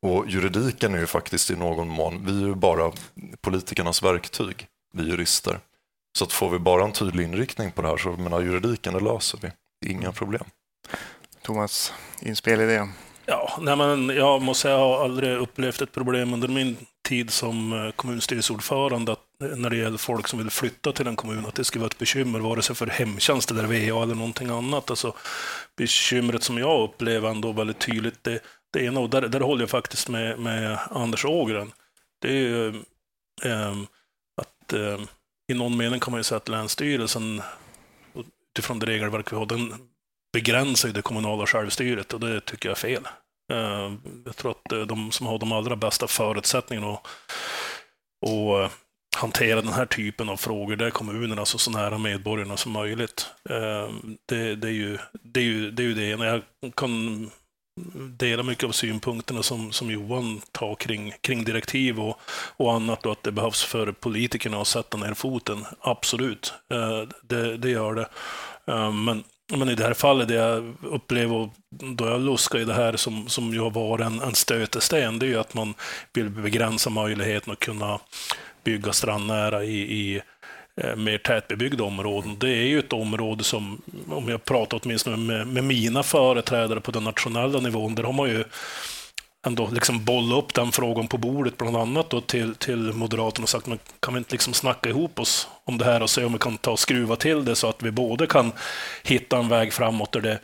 Och 0.01 0.25
juridiken 0.28 0.94
är 0.94 1.00
ju 1.00 1.08
faktiskt 1.08 1.51
i 1.51 1.56
någon 1.56 1.88
mån, 1.88 2.25
vi 2.25 2.44
är 2.44 2.48
ju 2.48 2.56
bara 2.56 2.92
politikernas 3.42 4.04
verktyg, 4.04 4.68
vi 4.94 5.04
jurister. 5.04 5.60
Så 6.18 6.25
att 6.25 6.34
får 6.34 6.50
vi 6.50 6.60
bara 6.60 6.84
en 6.84 6.92
tydlig 6.92 7.24
inriktning 7.24 7.72
på 7.72 7.82
det 7.82 7.88
här 7.88 7.98
så 7.98 8.10
menar 8.10 8.42
juridiken, 8.42 8.94
det 8.94 9.00
löser 9.00 9.39
vi. 9.42 9.51
Inga 9.92 10.12
problem. 10.12 10.46
Thomas, 11.42 11.94
inspel 12.22 12.62
i 12.62 12.66
det? 12.66 12.89
Ja, 13.25 13.58
nej 13.62 13.75
men 13.75 14.10
jag 14.10 14.42
måste 14.42 14.62
säga, 14.62 14.74
jag 14.74 14.80
har 14.80 15.04
aldrig 15.04 15.38
upplevt 15.38 15.82
ett 15.82 15.92
problem 15.92 16.34
under 16.34 16.48
min 16.48 16.78
tid 17.08 17.32
som 17.32 17.74
eh, 17.74 17.92
kommunstyrelseordförande 17.92 19.12
att 19.12 19.25
när 19.39 19.70
det 19.70 19.75
gäller 19.75 19.98
folk 19.98 20.28
som 20.28 20.39
vill 20.39 20.50
flytta 20.50 20.92
till 20.92 21.08
en 21.08 21.16
kommun, 21.16 21.46
att 21.46 21.56
det 21.56 21.63
skulle 21.63 21.82
vara 21.82 21.92
ett 21.92 21.98
bekymmer, 21.98 22.39
vare 22.39 22.62
sig 22.62 22.75
för 22.75 22.88
hemtjänst 22.88 23.51
eller 23.51 23.63
VA 23.63 24.04
eller 24.04 24.16
någonting 24.16 24.50
annat. 24.50 24.89
Alltså, 24.89 25.16
bekymret 25.78 26.44
som 26.44 26.58
jag 26.58 26.82
upplever 26.82 27.30
ändå 27.30 27.51
väldigt 27.51 27.80
tydligt, 27.80 28.24
det, 28.24 28.39
det 28.74 28.84
ena, 28.84 29.00
och 29.00 29.10
där, 29.10 29.22
där 29.22 29.39
håller 29.39 29.62
jag 29.62 29.70
faktiskt 29.70 30.10
med, 30.10 30.39
med 30.39 30.80
Anders 30.92 31.25
Ågren, 31.25 31.72
det 32.22 32.28
är 32.28 32.34
ju 32.34 32.68
eh, 33.44 33.75
att 34.42 34.74
eh, 34.74 35.00
i 35.50 35.53
någon 35.53 35.77
mening 35.77 36.00
kan 36.00 36.12
man 36.12 36.20
ju 36.20 36.24
säga 36.24 36.38
att 36.38 36.50
Länsstyrelsen, 36.50 37.41
utifrån 38.51 38.79
det 38.79 38.86
regelverk 38.86 39.32
vi 39.32 39.36
har, 39.38 39.46
den 39.46 39.74
begränsar 40.34 40.89
ju 40.89 40.94
det 40.94 41.01
kommunala 41.01 41.46
självstyret 41.46 42.13
och 42.13 42.20
det 42.20 42.41
tycker 42.41 42.70
jag 42.70 42.75
är 42.77 42.79
fel. 42.79 43.08
Eh, 43.51 43.94
jag 44.25 44.36
tror 44.36 44.51
att 44.51 44.72
eh, 44.72 44.79
de 44.79 45.12
som 45.12 45.27
har 45.27 45.39
de 45.39 45.51
allra 45.51 45.75
bästa 45.75 46.08
förutsättningarna 46.08 46.94
att, 46.94 47.08
att 48.25 48.72
eh, 48.72 48.72
hantera 49.18 49.62
den 49.62 49.74
här 49.74 49.86
typen 49.86 50.29
av 50.29 50.38
frågor, 50.38 50.75
det 50.75 50.86
är 50.86 50.91
kommunerna, 50.91 51.41
alltså 51.41 51.58
så 51.58 51.72
nära 51.72 51.98
medborgarna 51.98 52.58
som 52.58 52.72
möjligt. 52.72 53.29
Det, 54.25 54.56
det, 54.56 54.68
är 54.68 54.72
ju, 54.72 54.98
det, 55.22 55.39
är 55.39 55.44
ju, 55.44 55.72
det 55.72 55.84
är 55.84 55.88
ju 55.88 55.94
det 55.94 56.06
ena. 56.06 56.25
Jag 56.25 56.41
kan 56.75 57.32
delar 58.18 58.44
mycket 58.44 58.64
av 58.64 58.72
synpunkterna 58.72 59.44
som, 59.44 59.72
som 59.72 59.92
Johan 59.92 60.42
tar 60.52 60.76
kring, 60.76 61.14
kring 61.22 61.44
direktiv 61.44 62.00
och, 62.00 62.20
och 62.58 62.74
annat 62.74 63.06
och 63.06 63.12
att 63.12 63.24
det 63.24 63.32
behövs 63.32 63.64
för 63.64 63.92
politikerna 63.92 64.62
att 64.62 64.68
sätta 64.68 64.98
ner 64.98 65.14
foten. 65.14 65.66
Absolut, 65.80 66.54
eh, 66.72 67.10
det, 67.22 67.58
det 67.58 67.70
gör 67.70 67.96
det. 67.96 68.10
Eh, 68.74 68.92
men 68.92 69.24
men 69.52 69.70
i 69.70 69.76
det 69.76 69.84
här 69.84 69.94
fallet, 69.94 70.28
det 70.28 70.34
jag 70.34 70.76
upplever 70.84 71.50
då 71.70 72.08
jag 72.08 72.22
luskar 72.22 72.60
i 72.60 72.66
det 72.66 72.74
här 72.74 72.96
som, 72.96 73.28
som 73.28 73.54
ju 73.54 73.60
har 73.60 73.72
varit 73.72 74.06
en, 74.06 74.22
en 74.22 74.36
stötesten, 74.36 75.20
det 75.20 75.26
är 75.26 75.28
ju 75.28 75.40
att 75.40 75.54
man 75.54 75.74
vill 76.14 76.30
begränsa 76.30 76.90
möjligheten 76.90 77.54
att 77.54 77.60
kunna 77.60 78.00
bygga 78.64 78.94
strandnära 78.94 79.64
i, 79.64 79.80
i 79.80 80.22
Eh, 80.84 80.96
mer 80.96 81.18
tätbebyggda 81.18 81.84
områden. 81.84 82.36
Det 82.40 82.50
är 82.50 82.68
ju 82.68 82.80
ett 82.80 82.94
område 82.94 83.44
som, 83.44 83.82
om 84.10 84.30
jag 84.30 84.46
pratar 84.46 84.80
åtminstone 84.84 85.18
med, 85.18 85.48
med 85.48 85.64
mina 85.64 86.04
företrädare 86.04 86.82
på 86.82 86.92
den 86.92 87.04
nationella 87.04 87.60
nivån, 87.60 87.96
där 87.96 88.04
har 88.04 88.14
man 88.14 88.30
ju 88.30 88.44
ändå 89.48 89.70
liksom 89.74 90.06
bolla 90.06 90.36
upp 90.36 90.54
den 90.54 90.72
frågan 90.72 91.08
på 91.08 91.18
bordet, 91.18 91.58
bland 91.58 91.78
annat 91.78 92.10
då 92.10 92.22
till, 92.22 92.56
till 92.56 92.78
Moderaterna 92.78 93.44
och 93.44 93.50
sagt, 93.50 93.68
men 93.68 93.80
kan 94.00 94.14
vi 94.14 94.18
inte 94.18 94.32
liksom 94.32 94.54
snacka 94.54 94.90
ihop 94.90 95.20
oss 95.20 95.48
om 95.64 95.78
det 95.78 95.86
här 95.86 96.02
och 96.02 96.10
se 96.10 96.24
om 96.24 96.34
vi 96.34 96.40
kan 96.40 96.58
ta 96.58 96.72
och 96.72 96.80
skruva 96.80 97.16
till 97.16 97.46
det 97.46 97.56
så 97.56 97.70
att 97.70 97.84
vi 97.84 97.92
både 97.92 98.28
kan 98.28 98.52
hitta 99.04 99.38
en 99.38 99.50
väg 99.50 99.74
framåt 99.74 100.12
där 100.12 100.22
det 100.22 100.40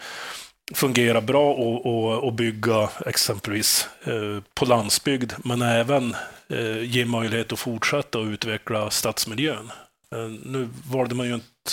fungerar 0.74 1.22
bra 1.22 1.54
och, 1.54 1.86
och, 1.86 2.24
och 2.24 2.34
bygga 2.34 2.89
exempelvis 3.06 3.89
eh, 4.04 4.44
på 4.54 4.65
landsbygd, 4.65 5.34
men 5.44 5.62
även 5.62 6.15
eh, 6.50 6.82
ge 6.84 7.06
möjlighet 7.06 7.54
att 7.54 7.60
fortsätta 7.60 8.20
att 8.20 8.25
utveckla 8.25 8.89
stadsmiljön. 8.89 9.72
Eh, 10.15 10.31
nu 10.43 10.69
valde 10.91 11.15
man 11.15 11.27
ju 11.27 11.34
inte 11.34 11.72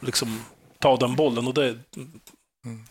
liksom 0.00 0.44
ta 0.78 0.96
den 0.96 1.16
bollen 1.16 1.46
och 1.46 1.54
det 1.54 1.78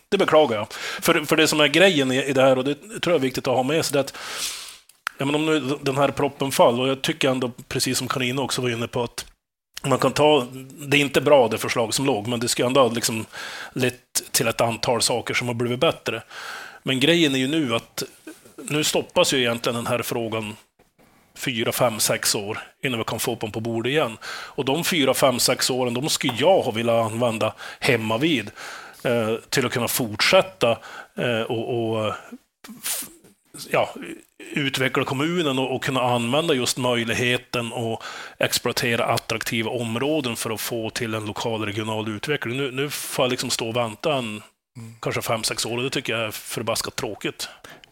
det 0.09 0.17
beklagar 0.17 0.57
jag. 0.57 0.73
För, 0.73 1.25
för 1.25 1.37
det 1.37 1.47
som 1.47 1.59
är 1.59 1.67
grejen 1.67 2.11
i, 2.11 2.23
i 2.23 2.33
det 2.33 2.41
här, 2.41 2.57
och 2.57 2.63
det 2.63 2.75
tror 2.75 3.13
jag 3.13 3.15
är 3.15 3.19
viktigt 3.19 3.47
att 3.47 3.55
ha 3.55 3.63
med 3.63 3.85
sig, 3.85 3.93
det 3.93 3.99
är 3.99 4.03
att 4.03 4.17
ja, 5.17 5.25
men 5.25 5.35
om 5.35 5.45
nu 5.45 5.59
den 5.81 5.97
här 5.97 6.11
proppen 6.11 6.51
faller, 6.51 6.81
och 6.81 6.89
jag 6.89 7.01
tycker 7.01 7.29
ändå, 7.29 7.51
precis 7.67 7.97
som 7.97 8.07
Karina 8.07 8.41
också 8.41 8.61
var 8.61 8.69
inne 8.69 8.87
på, 8.87 9.03
att 9.03 9.25
man 9.83 9.99
kan 9.99 10.11
ta, 10.11 10.47
det 10.87 10.97
är 10.97 11.01
inte 11.01 11.21
bra 11.21 11.47
det 11.47 11.57
förslag 11.57 11.93
som 11.93 12.05
låg, 12.05 12.27
men 12.27 12.39
det 12.39 12.47
ska 12.47 12.65
ändå 12.65 12.81
ha 12.81 12.89
liksom 12.89 13.25
lett 13.73 14.31
till 14.31 14.47
ett 14.47 14.61
antal 14.61 15.01
saker 15.01 15.33
som 15.33 15.47
har 15.47 15.55
blivit 15.55 15.79
bättre. 15.79 16.23
Men 16.83 16.99
grejen 16.99 17.35
är 17.35 17.39
ju 17.39 17.47
nu 17.47 17.75
att 17.75 18.03
nu 18.57 18.83
stoppas 18.83 19.33
ju 19.33 19.39
egentligen 19.39 19.75
den 19.75 19.87
här 19.87 20.01
frågan 20.01 20.55
fyra, 21.39 21.71
fem, 21.71 21.99
sex 21.99 22.35
år 22.35 22.59
innan 22.83 22.99
vi 22.99 23.05
kan 23.05 23.19
få 23.19 23.33
upp 23.33 23.41
den 23.41 23.51
på 23.51 23.59
bordet 23.59 23.89
igen. 23.89 24.17
Och 24.25 24.65
de 24.65 24.83
fyra, 24.83 25.13
fem, 25.13 25.39
sex 25.39 25.69
åren, 25.69 25.93
de 25.93 26.09
skulle 26.09 26.33
jag 26.37 26.61
ha 26.61 26.71
velat 26.71 27.11
använda 27.11 27.53
hemma 27.79 28.17
vid 28.17 28.51
Eh, 29.03 29.35
till 29.49 29.65
att 29.65 29.71
kunna 29.71 29.87
fortsätta 29.87 30.77
eh, 31.15 31.41
och, 31.41 31.93
och 31.95 32.13
ja, 33.69 33.95
utveckla 34.53 35.03
kommunen 35.03 35.59
och, 35.59 35.75
och, 35.75 35.83
kunna 35.83 36.01
använda 36.01 36.53
just 36.53 36.77
möjligheten 36.77 37.73
att 37.73 38.03
exploatera 38.37 39.05
attraktiva 39.05 39.71
områden 39.71 40.35
för 40.35 40.49
att 40.49 40.61
få 40.61 40.89
till 40.89 41.13
en 41.13 41.25
lokal 41.25 41.65
regional 41.65 42.09
utveckling. 42.09 42.57
Nu, 42.57 42.71
nu 42.71 42.89
får 42.89 43.25
jag 43.25 43.29
liksom 43.29 43.49
stå 43.49 43.69
och 43.69 43.75
vänta 43.75 44.13
en, 44.13 44.41
mm. 44.77 44.95
kanske 45.01 45.21
fem, 45.21 45.43
sex 45.43 45.65
år 45.65 45.77
och 45.77 45.83
det 45.83 45.89
tycker 45.89 46.13
jag 46.13 46.27
är 46.27 46.31
förbaskat 46.31 46.95
tråkigt. 46.95 47.49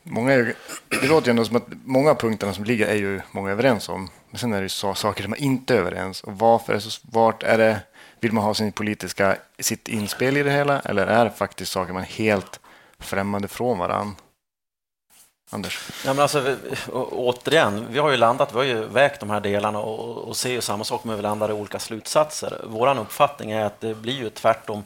Många 0.10 0.34
är, 0.34 0.56
det 0.90 1.08
låter 1.08 1.28
ju 1.28 1.30
ändå 1.30 1.46
som 1.46 1.56
att 1.56 1.68
många 1.86 2.12
av 2.12 2.16
punkterna 2.16 2.54
som 2.54 2.64
ligger 2.64 2.88
är 2.88 2.96
ju 2.96 3.22
många 3.32 3.52
överens 3.52 3.90
om. 3.90 4.10
Men 4.30 4.40
sen 4.40 4.54
är 4.54 4.58
det 4.58 4.64
ju 4.64 4.70
så, 4.70 4.94
saker 4.94 5.24
som 5.24 5.30
man 5.30 5.40
inte 5.40 5.74
är 5.74 5.78
överens 5.78 6.24
Och 6.24 6.38
varför 6.38 6.74
är 6.74 6.80
så, 6.80 7.02
vart 7.12 7.44
är 7.44 7.58
det 7.58 7.80
vill 8.20 8.32
man 8.32 8.44
ha 8.44 8.54
sin 8.54 8.72
politiska, 8.72 9.38
sitt 9.60 9.88
inspel 9.88 10.38
i 10.38 10.44
det 10.44 10.52
hela 10.52 10.80
eller 10.80 11.08
är 11.08 11.26
det 11.26 11.32
faktiskt 11.32 11.72
saker 11.72 11.94
man 11.94 12.04
är 12.04 12.08
helt 12.08 12.60
främmande 13.00 13.48
från 13.48 13.78
varann? 13.78 14.16
Anders? 15.50 15.90
Ja, 16.06 16.14
men 16.14 16.22
alltså, 16.22 16.56
återigen, 16.92 17.88
vi 17.90 18.00
har 18.00 18.12
ju 18.12 18.18
landat, 18.18 18.54
vi 18.54 18.58
har 18.58 18.64
ju 18.64 18.86
vägt 18.86 19.20
de 19.20 19.30
här 19.30 19.40
delarna 19.40 19.80
och, 19.80 20.18
och 20.18 20.38
ser 20.38 20.50
ju 20.52 20.62
samma 20.62 20.84
sak, 20.84 21.04
men 21.04 21.16
vi 21.16 21.22
landar 21.22 21.50
i 21.50 21.54
olika 21.54 21.80
slutsatser. 21.80 22.62
Vår 22.68 23.00
uppfattning 23.00 23.52
är 23.52 23.66
att 23.66 23.82
det 23.82 23.96
blir 23.96 24.14
ju 24.14 24.30
tvärtom 24.30 24.84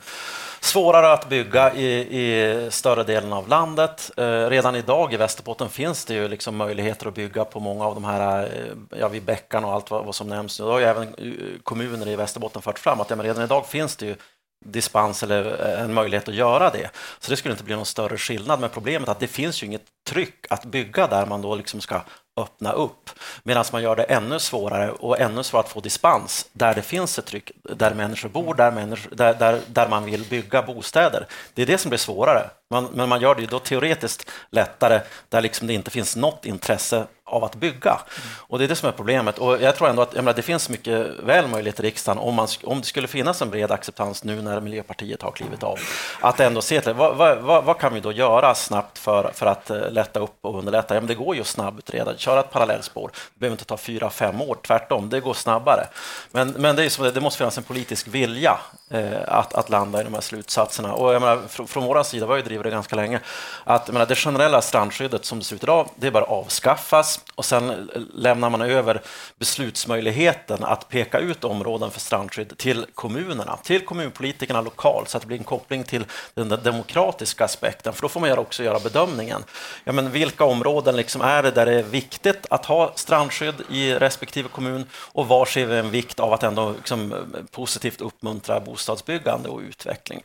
svårare 0.72 1.14
att 1.14 1.30
bygga 1.30 1.74
i, 1.74 1.88
i 2.20 2.72
större 2.72 3.04
delen 3.04 3.34
av 3.34 3.48
landet. 3.48 4.12
Eh, 4.18 4.50
redan 4.50 4.76
idag 4.76 5.14
i 5.14 5.18
Västerbotten 5.18 5.70
finns 5.70 6.06
det 6.06 6.14
ju 6.14 6.28
liksom 6.28 6.56
möjligheter 6.56 7.08
att 7.08 7.16
bygga 7.16 7.46
på 7.46 7.60
många 7.60 7.86
av 7.86 7.94
de 7.96 8.04
här, 8.04 8.44
eh, 8.44 9.00
ja, 9.00 9.08
vid 9.08 9.24
bäckarna 9.24 9.68
och 9.68 9.74
allt 9.74 9.92
vad, 9.92 10.06
vad 10.06 10.16
som 10.16 10.28
nämns. 10.28 10.58
Det 10.58 10.64
har 10.64 10.80
ju 10.80 10.86
även 10.86 11.04
eh, 11.04 11.34
kommuner 11.64 12.08
i 12.08 12.16
Västerbotten 12.16 12.62
fört 12.62 12.80
fram 12.80 13.02
att 13.02 13.10
ja, 13.10 13.16
men 13.16 13.26
redan 13.26 13.44
idag 13.44 13.66
finns 13.66 13.96
det 13.96 14.06
ju 14.06 14.16
dispens 14.66 15.24
eller 15.24 15.68
eh, 15.70 15.82
en 15.82 15.94
möjlighet 15.94 16.28
att 16.28 16.36
göra 16.36 16.70
det. 16.70 16.90
Så 17.20 17.32
det 17.32 17.38
skulle 17.38 17.52
inte 17.52 17.64
bli 17.64 17.76
någon 17.76 17.86
större 17.86 18.18
skillnad. 18.18 18.60
Men 18.60 18.70
problemet 18.70 19.08
är 19.08 19.12
att 19.12 19.20
det 19.20 19.28
finns 19.28 19.64
ju 19.64 19.68
inget 19.68 19.86
tryck 20.08 20.46
att 20.50 20.66
bygga 20.66 21.08
där 21.08 21.26
man 21.26 21.42
då 21.42 21.56
liksom 21.56 21.82
ska 21.82 22.02
öppna 22.38 22.72
upp. 22.72 23.10
Medan 23.44 23.66
man 23.72 23.84
gör 23.84 23.96
det 23.96 24.04
ännu 24.04 24.40
svårare 24.40 24.92
och 24.92 25.20
ännu 25.20 25.44
svårare 25.44 25.66
att 25.66 25.72
få 25.72 25.80
dispens 25.80 26.46
där 26.54 26.76
det 26.76 26.82
finns 26.82 27.20
ett 27.20 27.26
tryck, 27.26 27.52
där 27.64 27.94
människor 27.94 28.30
bor, 28.30 28.54
där, 28.54 28.72
människor, 28.72 29.16
där, 29.16 29.34
där, 29.34 29.62
där 29.68 29.90
man 29.90 30.06
vill 30.06 30.26
bygga 30.30 30.62
bostäder. 30.62 31.28
Det 31.54 31.62
är 31.62 31.66
det 31.66 31.78
som 31.78 31.90
blir 31.90 32.00
svårare. 32.00 32.50
Man, 32.70 32.88
men 32.94 33.10
man 33.10 33.22
gör 33.22 33.36
det 33.36 33.42
ju 33.42 33.48
då 33.48 33.60
teoretiskt 33.60 34.30
lättare 34.50 35.02
där 35.30 35.42
liksom 35.42 35.68
det 35.68 35.74
inte 35.74 35.92
finns 35.92 36.16
något 36.16 36.46
intresse 36.46 37.06
av 37.32 37.44
att 37.44 37.56
bygga. 37.56 38.00
Och 38.38 38.60
Det 38.60 38.66
är 38.66 38.68
det 38.68 38.76
som 38.76 38.90
är 38.90 38.94
problemet. 38.94 39.38
Och 39.38 39.62
jag 39.62 39.76
tror 39.76 39.90
ändå 39.90 40.02
att 40.02 40.14
menar, 40.14 40.34
det 40.34 40.42
finns 40.42 40.70
mycket 40.70 41.08
väl 41.24 41.48
möjlighet 41.48 41.80
i 41.80 41.84
riksdagen 41.84 42.18
om, 42.18 42.36
man, 42.36 42.48
om 42.64 42.80
det 42.80 42.88
skulle 42.88 43.08
finnas 43.08 43.42
en 43.42 43.50
bred 43.50 43.72
acceptans 43.72 44.24
nu 44.24 44.42
när 44.42 44.62
Miljöpartiet 44.62 45.22
har 45.22 45.32
klivit 45.32 45.64
av, 45.64 45.80
att 46.22 46.40
ändå 46.40 46.62
se 46.62 46.82
till 46.82 46.94
vad, 46.94 47.18
vad, 47.42 47.64
vad 47.64 47.80
kan 47.80 47.94
vi 47.94 48.00
då 48.00 48.12
göra 48.12 48.56
snabbt 48.56 48.98
för, 48.98 49.32
för 49.34 49.46
att 49.46 49.70
eh, 49.70 49.92
lätta 49.92 50.20
upp 50.20 50.38
och 50.42 50.60
underlätta? 50.60 50.94
Ja, 50.94 51.02
men 51.02 51.08
det 51.08 51.16
går 51.16 51.36
ju 51.36 51.42
att 51.42 51.48
snabbutreda, 51.48 52.18
köra 52.18 52.40
ett 52.40 52.52
parallellspår. 52.52 53.12
Det 53.34 53.40
behöver 53.40 53.54
inte 53.54 53.66
ta 53.66 53.78
fyra, 53.78 54.10
fem 54.10 54.42
år, 54.42 54.58
tvärtom, 54.68 55.10
det 55.10 55.20
går 55.20 55.34
snabbare. 55.34 55.88
Men, 56.32 56.50
men 56.50 56.76
det, 56.76 56.84
är 56.84 56.90
som, 56.90 57.14
det 57.14 57.22
måste 57.22 57.38
finnas 57.38 57.58
en 57.58 57.64
politisk 57.64 58.08
vilja 58.08 58.58
Eh, 58.94 59.22
att, 59.28 59.54
att 59.54 59.70
landa 59.70 60.02
i 60.02 60.04
de 60.04 60.14
här 60.14 60.22
slutsatserna. 60.22 60.94
Och 60.94 61.14
jag 61.14 61.22
menar, 61.22 61.42
från, 61.48 61.68
från 61.68 61.84
vår 61.84 62.04
sida, 62.04 62.26
vi 62.26 62.30
har 62.30 62.38
ju 62.38 62.44
drivit 62.44 62.64
det 62.64 62.70
ganska 62.70 62.96
länge, 62.96 63.20
att 63.64 63.88
menar, 63.88 64.06
det 64.06 64.16
generella 64.16 64.62
strandskyddet 64.62 65.26
som 65.26 65.40
det 65.40 65.46
ser 65.46 65.56
ut 65.56 65.64
idag, 65.64 65.90
det 65.96 66.12
bör 66.12 66.22
avskaffas 66.22 67.20
och 67.36 67.46
sen 67.46 67.90
lämnar 68.14 68.50
man 68.50 68.62
över 68.62 69.02
beslutsmöjligheten 69.40 70.64
att 70.64 70.90
peka 70.90 71.20
ut 71.20 71.44
områden 71.44 71.92
för 71.92 72.00
strandskydd 72.00 72.58
till 72.58 72.86
kommunerna, 72.96 73.58
till 73.64 73.86
kommunpolitikerna 73.86 74.62
lokalt 74.62 75.10
så 75.10 75.18
att 75.18 75.22
det 75.22 75.28
blir 75.28 75.38
en 75.38 75.44
koppling 75.44 75.84
till 75.84 76.06
den 76.34 76.50
demokratiska 76.50 77.46
aspekten. 77.46 77.94
För 77.94 78.02
då 78.02 78.10
får 78.10 78.20
man 78.20 78.38
också 78.38 78.64
göra 78.64 78.80
bedömningen. 78.80 79.44
Ja, 79.84 79.92
men 79.92 80.12
vilka 80.12 80.44
områden 80.44 80.96
liksom 80.96 81.22
är 81.22 81.44
det 81.44 81.52
där 81.52 81.66
det 81.66 81.80
är 81.80 81.84
viktigt 81.84 82.46
att 82.50 82.66
ha 82.66 82.92
strandskydd 82.96 83.56
i 83.70 83.94
respektive 83.94 84.50
kommun 84.50 84.86
och 84.94 85.28
var 85.28 85.46
ser 85.46 85.66
vi 85.66 85.78
en 85.78 85.92
vikt 85.92 86.20
av 86.20 86.34
att 86.34 86.44
ändå 86.44 86.74
liksom 86.78 87.14
eh, 87.14 87.18
positivt 87.52 88.02
uppmuntra 88.02 88.60
bostadsbyggande 88.60 88.81
bostadsbyggande 88.82 89.50
och 89.50 89.60
utveckling? 89.60 90.24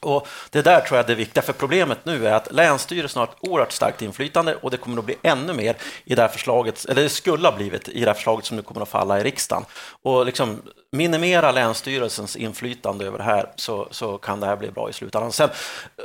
Och 0.00 0.28
Det 0.50 0.62
där 0.62 0.80
tror 0.80 0.96
jag 0.98 1.04
är 1.04 1.08
det 1.08 1.14
viktiga, 1.14 1.42
för 1.42 1.52
problemet 1.52 2.04
nu 2.04 2.26
är 2.26 2.32
att 2.32 2.52
Länsstyrelsen 2.52 3.20
har 3.20 3.26
ett 3.26 3.36
oerhört 3.40 3.72
starkt 3.72 4.02
inflytande 4.02 4.54
och 4.54 4.70
det 4.70 4.76
kommer 4.76 4.98
att 4.98 5.04
bli 5.04 5.16
ännu 5.22 5.52
mer 5.52 5.76
i 6.04 6.14
det 6.14 6.22
här 6.22 6.28
förslaget, 6.28 6.84
eller 6.84 7.02
det 7.02 7.08
skulle 7.08 7.48
ha 7.48 7.56
blivit 7.56 7.88
i 7.88 8.00
det 8.00 8.06
här 8.06 8.14
förslaget 8.14 8.44
som 8.44 8.56
nu 8.56 8.62
kommer 8.62 8.82
att 8.82 8.88
falla 8.88 9.20
i 9.20 9.24
riksdagen. 9.24 9.64
Och 10.02 10.26
liksom 10.26 10.62
minimera 10.96 11.52
Länsstyrelsens 11.52 12.36
inflytande 12.36 13.04
över 13.04 13.18
det 13.18 13.24
här 13.24 13.46
så, 13.56 13.88
så 13.90 14.18
kan 14.18 14.40
det 14.40 14.46
här 14.46 14.56
bli 14.56 14.70
bra 14.70 14.90
i 14.90 14.92
slutändan. 14.92 15.32
Sen, 15.32 15.48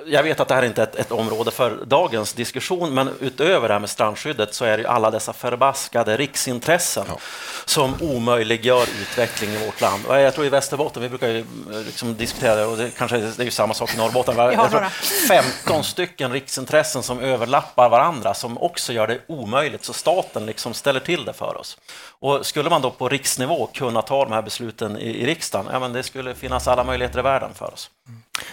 jag 0.06 0.24
vet 0.24 0.39
att 0.39 0.48
det 0.48 0.56
här 0.56 0.62
är 0.62 0.67
inte 0.67 0.82
är 0.82 0.88
ett, 0.88 0.96
ett, 0.96 1.12
område 1.12 1.51
för 1.51 1.86
dagens 1.86 2.34
diskussion, 2.34 2.94
men 2.94 3.10
utöver 3.20 3.67
det 3.67 3.74
här 3.74 3.79
med 3.79 3.89
strandskyddet 3.89 4.53
så 4.53 4.65
är 4.65 4.77
det 4.77 4.86
alla 4.86 5.12
dessa 5.12 5.34
förbaskade 5.34 6.17
riksintressen 6.17 7.06
ja. 7.08 7.17
som 7.65 7.96
omöjliggör 8.01 8.84
utveckling 9.01 9.50
i 9.50 9.65
vårt 9.65 9.82
land. 9.82 10.06
Och 10.06 10.20
jag 10.20 10.34
tror 10.34 10.46
i 10.46 10.50
Västerbotten, 10.50 11.01
vi 11.01 11.10
brukar 11.10 11.27
ju 11.27 11.46
liksom 11.86 12.15
diskutera 12.15 12.56
det, 12.56 12.65
och 12.65 12.77
det 12.77 12.98
kanske 12.98 13.17
det 13.17 13.39
är 13.39 13.46
ju 13.46 13.51
samma 13.51 13.74
sak 13.74 13.94
i 13.94 13.98
Norrbotten, 13.98 14.38
jag 14.38 14.72
tror 14.72 14.86
15 15.27 15.84
stycken 15.84 16.32
riksintressen 16.32 17.03
som 17.03 17.20
överlappar 17.20 17.89
varandra 17.89 18.34
som 18.34 18.58
också 18.58 18.94
gör 18.94 19.08
det 19.08 19.20
omöjligt, 19.27 19.86
så 19.86 19.94
staten 19.94 20.46
liksom 20.46 20.74
ställer 20.74 21.00
till 21.00 21.25
det 21.25 21.34
för 21.34 21.58
oss. 21.58 21.77
Och 22.20 22.46
skulle 22.46 22.70
man 22.70 22.82
då 22.82 22.91
på 22.91 23.10
riksnivå 23.10 23.70
kunna 23.74 24.01
ta 24.01 24.24
de 24.24 24.34
här 24.34 24.41
besluten 24.41 24.76
i, 24.81 25.24
i 25.24 25.25
riksdagen, 25.25 25.67
ja, 25.72 25.79
men 25.79 25.93
det 25.93 26.03
skulle 26.03 26.36
finnas 26.36 26.67
alla 26.67 26.84
möjligheter 26.84 27.19
i 27.19 27.22
världen 27.22 27.53
för 27.53 27.74
oss. 27.74 27.91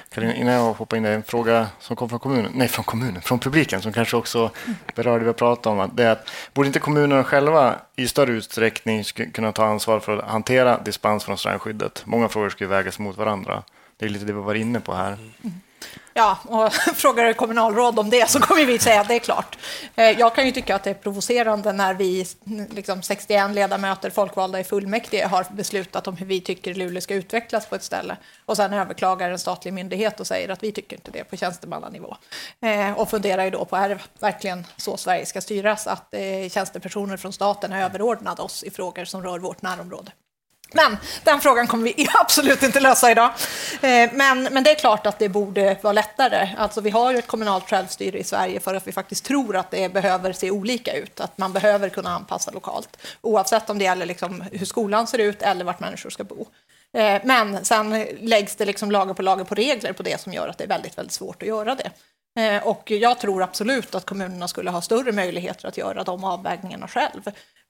Karin, 0.08 0.30
innan 0.30 0.54
jag 0.54 0.72
hoppar 0.72 0.96
in, 0.96 1.04
en 1.04 1.22
fråga 1.22 1.68
som 1.80 1.96
kom 1.96 2.08
från 2.08 2.18
kommunen, 2.18 2.52
nej 2.54 2.68
från 2.68 2.84
kommunen, 2.84 3.22
från 3.22 3.38
publiken 3.38 3.82
som 3.82 3.92
kanske 3.92 4.16
också 4.16 4.50
berör 4.94 5.18
det 5.18 5.26
vi 5.26 5.32
pratat 5.32 5.66
om. 5.66 5.90
Det 5.94 6.04
är 6.04 6.10
att, 6.10 6.30
borde 6.54 6.66
inte 6.66 6.78
kommunerna 6.78 7.24
själva 7.24 7.74
i 7.96 8.08
större 8.08 8.32
utsträckning 8.32 9.04
kunna 9.04 9.52
ta 9.52 9.64
ansvar 9.64 10.00
för 10.00 10.18
att 10.18 10.30
hantera 10.30 10.78
dispens 10.78 11.24
från 11.24 11.38
strandskyddet? 11.38 12.02
Många 12.06 12.28
frågor 12.28 12.50
ska 12.50 12.64
ju 12.64 12.68
vägas 12.68 12.98
mot 12.98 13.16
varandra. 13.16 13.62
Det 13.96 14.04
är 14.04 14.10
lite 14.10 14.24
det 14.24 14.32
vi 14.32 14.40
var 14.40 14.54
inne 14.54 14.80
på 14.80 14.94
här. 14.94 15.12
Mm. 15.12 15.60
Ja, 16.16 16.38
och 16.44 16.72
frågar 16.94 17.24
du 17.24 17.34
kommunalråd 17.34 17.98
om 17.98 18.10
det 18.10 18.30
så 18.30 18.40
kommer 18.40 18.64
vi 18.64 18.78
säga 18.78 19.00
att 19.00 19.08
det 19.08 19.14
är 19.14 19.18
klart. 19.18 19.58
Eh, 19.94 20.10
jag 20.10 20.34
kan 20.34 20.46
ju 20.46 20.52
tycka 20.52 20.74
att 20.74 20.84
det 20.84 20.90
är 20.90 20.94
provocerande 20.94 21.72
när 21.72 21.94
vi, 21.94 22.26
liksom 22.70 23.02
61 23.02 23.50
ledamöter 23.50 24.10
folkvalda 24.10 24.60
i 24.60 24.64
fullmäktige, 24.64 25.26
har 25.26 25.46
beslutat 25.52 26.06
om 26.06 26.16
hur 26.16 26.26
vi 26.26 26.40
tycker 26.40 26.74
Luleå 26.74 27.00
ska 27.00 27.14
utvecklas 27.14 27.66
på 27.66 27.74
ett 27.74 27.82
ställe 27.82 28.16
och 28.46 28.56
sen 28.56 28.72
överklagar 28.72 29.30
en 29.30 29.38
statlig 29.38 29.72
myndighet 29.72 30.20
och 30.20 30.26
säger 30.26 30.48
att 30.48 30.62
vi 30.62 30.72
tycker 30.72 30.96
inte 30.96 31.10
det 31.10 31.24
på 31.24 31.36
tjänstemannanivå. 31.36 32.16
Eh, 32.60 32.92
och 32.92 33.10
funderar 33.10 33.44
ju 33.44 33.50
då 33.50 33.64
på, 33.64 33.76
är 33.76 33.88
det 33.88 33.98
verkligen 34.18 34.66
så 34.76 34.96
Sverige 34.96 35.26
ska 35.26 35.40
styras, 35.40 35.86
att 35.86 36.14
eh, 36.14 36.48
tjänstepersoner 36.50 37.16
från 37.16 37.32
staten 37.32 37.72
är 37.72 37.84
överordnade 37.84 38.42
oss 38.42 38.62
i 38.62 38.70
frågor 38.70 39.04
som 39.04 39.22
rör 39.22 39.38
vårt 39.38 39.62
närområde? 39.62 40.12
Men 40.74 40.96
den 41.24 41.40
frågan 41.40 41.66
kommer 41.66 41.84
vi 41.84 42.08
absolut 42.20 42.62
inte 42.62 42.80
lösa 42.80 43.10
idag. 43.10 43.30
Eh, 43.80 44.10
men, 44.12 44.42
men 44.42 44.64
det 44.64 44.70
är 44.70 44.74
klart 44.74 45.06
att 45.06 45.18
det 45.18 45.28
borde 45.28 45.76
vara 45.82 45.92
lättare. 45.92 46.48
Alltså 46.58 46.80
vi 46.80 46.90
har 46.90 47.12
ju 47.12 47.18
ett 47.18 47.26
kommunalt 47.26 47.70
självstyre 47.70 48.18
i 48.18 48.24
Sverige 48.24 48.60
för 48.60 48.74
att 48.74 48.86
vi 48.86 48.92
faktiskt 48.92 49.24
tror 49.24 49.56
att 49.56 49.70
det 49.70 49.92
behöver 49.92 50.32
se 50.32 50.50
olika 50.50 50.92
ut. 50.92 51.20
Att 51.20 51.38
man 51.38 51.52
behöver 51.52 51.88
kunna 51.88 52.10
anpassa 52.10 52.50
lokalt. 52.50 52.96
Oavsett 53.20 53.70
om 53.70 53.78
det 53.78 53.84
gäller 53.84 54.06
liksom 54.06 54.44
hur 54.52 54.66
skolan 54.66 55.06
ser 55.06 55.18
ut 55.18 55.42
eller 55.42 55.64
vart 55.64 55.80
människor 55.80 56.10
ska 56.10 56.24
bo. 56.24 56.46
Eh, 56.96 57.20
men 57.24 57.64
sen 57.64 58.06
läggs 58.20 58.56
det 58.56 58.64
liksom 58.64 58.90
lager 58.90 59.14
på 59.14 59.22
lager 59.22 59.44
på 59.44 59.54
regler 59.54 59.92
på 59.92 60.02
det 60.02 60.20
som 60.20 60.32
gör 60.32 60.48
att 60.48 60.58
det 60.58 60.64
är 60.64 60.68
väldigt, 60.68 60.98
väldigt 60.98 61.12
svårt 61.12 61.42
att 61.42 61.48
göra 61.48 61.74
det. 61.74 61.90
Eh, 62.40 62.66
och 62.66 62.90
jag 62.90 63.18
tror 63.18 63.42
absolut 63.42 63.94
att 63.94 64.06
kommunerna 64.06 64.48
skulle 64.48 64.70
ha 64.70 64.82
större 64.82 65.12
möjligheter 65.12 65.68
att 65.68 65.76
göra 65.76 66.04
de 66.04 66.24
avvägningarna 66.24 66.88
själv. 66.88 67.22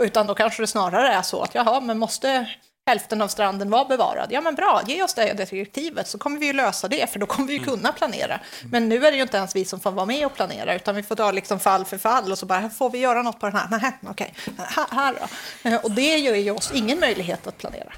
Utan 0.03 0.27
då 0.27 0.35
kanske 0.35 0.63
det 0.63 0.67
snarare 0.67 1.09
är 1.09 1.23
så 1.23 1.43
att 1.43 1.55
jaha, 1.55 1.81
men 1.81 1.99
måste 1.99 2.49
hälften 2.87 3.23
av 3.23 3.29
stranden 3.29 3.71
var 3.71 3.85
bevarad. 3.85 4.29
Ja, 4.33 4.41
men 4.41 4.55
bra, 4.55 4.83
ge 4.87 5.03
oss 5.03 5.15
det, 5.15 5.33
direktivet 5.33 6.09
så 6.09 6.19
kommer 6.19 6.39
vi 6.39 6.47
ju 6.47 6.53
lösa 6.53 6.89
det, 6.89 7.11
för 7.11 7.19
då 7.19 7.27
kommer 7.27 7.49
vi 7.49 7.55
ju 7.55 7.65
kunna 7.65 7.93
planera. 7.93 8.41
Men 8.71 8.89
nu 8.89 9.07
är 9.07 9.11
det 9.11 9.17
ju 9.17 9.23
inte 9.23 9.37
ens 9.37 9.57
vi 9.57 9.65
som 9.65 9.81
får 9.81 9.91
vara 9.91 10.07
med 10.07 10.27
och 10.27 10.35
planera, 10.35 10.75
utan 10.75 10.95
vi 10.95 11.03
får 11.03 11.17
ta 11.17 11.31
liksom 11.31 11.61
fall 11.61 11.85
för 11.85 11.99
fall 11.99 12.33
och 12.33 12.39
så 12.39 12.47
bara, 12.47 12.71
får 12.71 12.91
vi 12.91 12.99
göra 12.99 13.23
något 13.23 13.41
på 13.41 13.47
den 13.47 13.57
här? 13.57 13.67
Nej, 13.71 13.93
okej, 14.11 14.35
här, 14.59 14.87
här 14.91 15.15
då. 15.21 15.69
Eh, 15.71 15.85
och 15.85 15.91
det 15.91 16.19
ger 16.19 16.35
ju 16.35 16.51
oss 16.51 16.73
ingen 16.75 17.01
möjlighet 17.01 17.47
att 17.47 17.59
planera. 17.59 17.93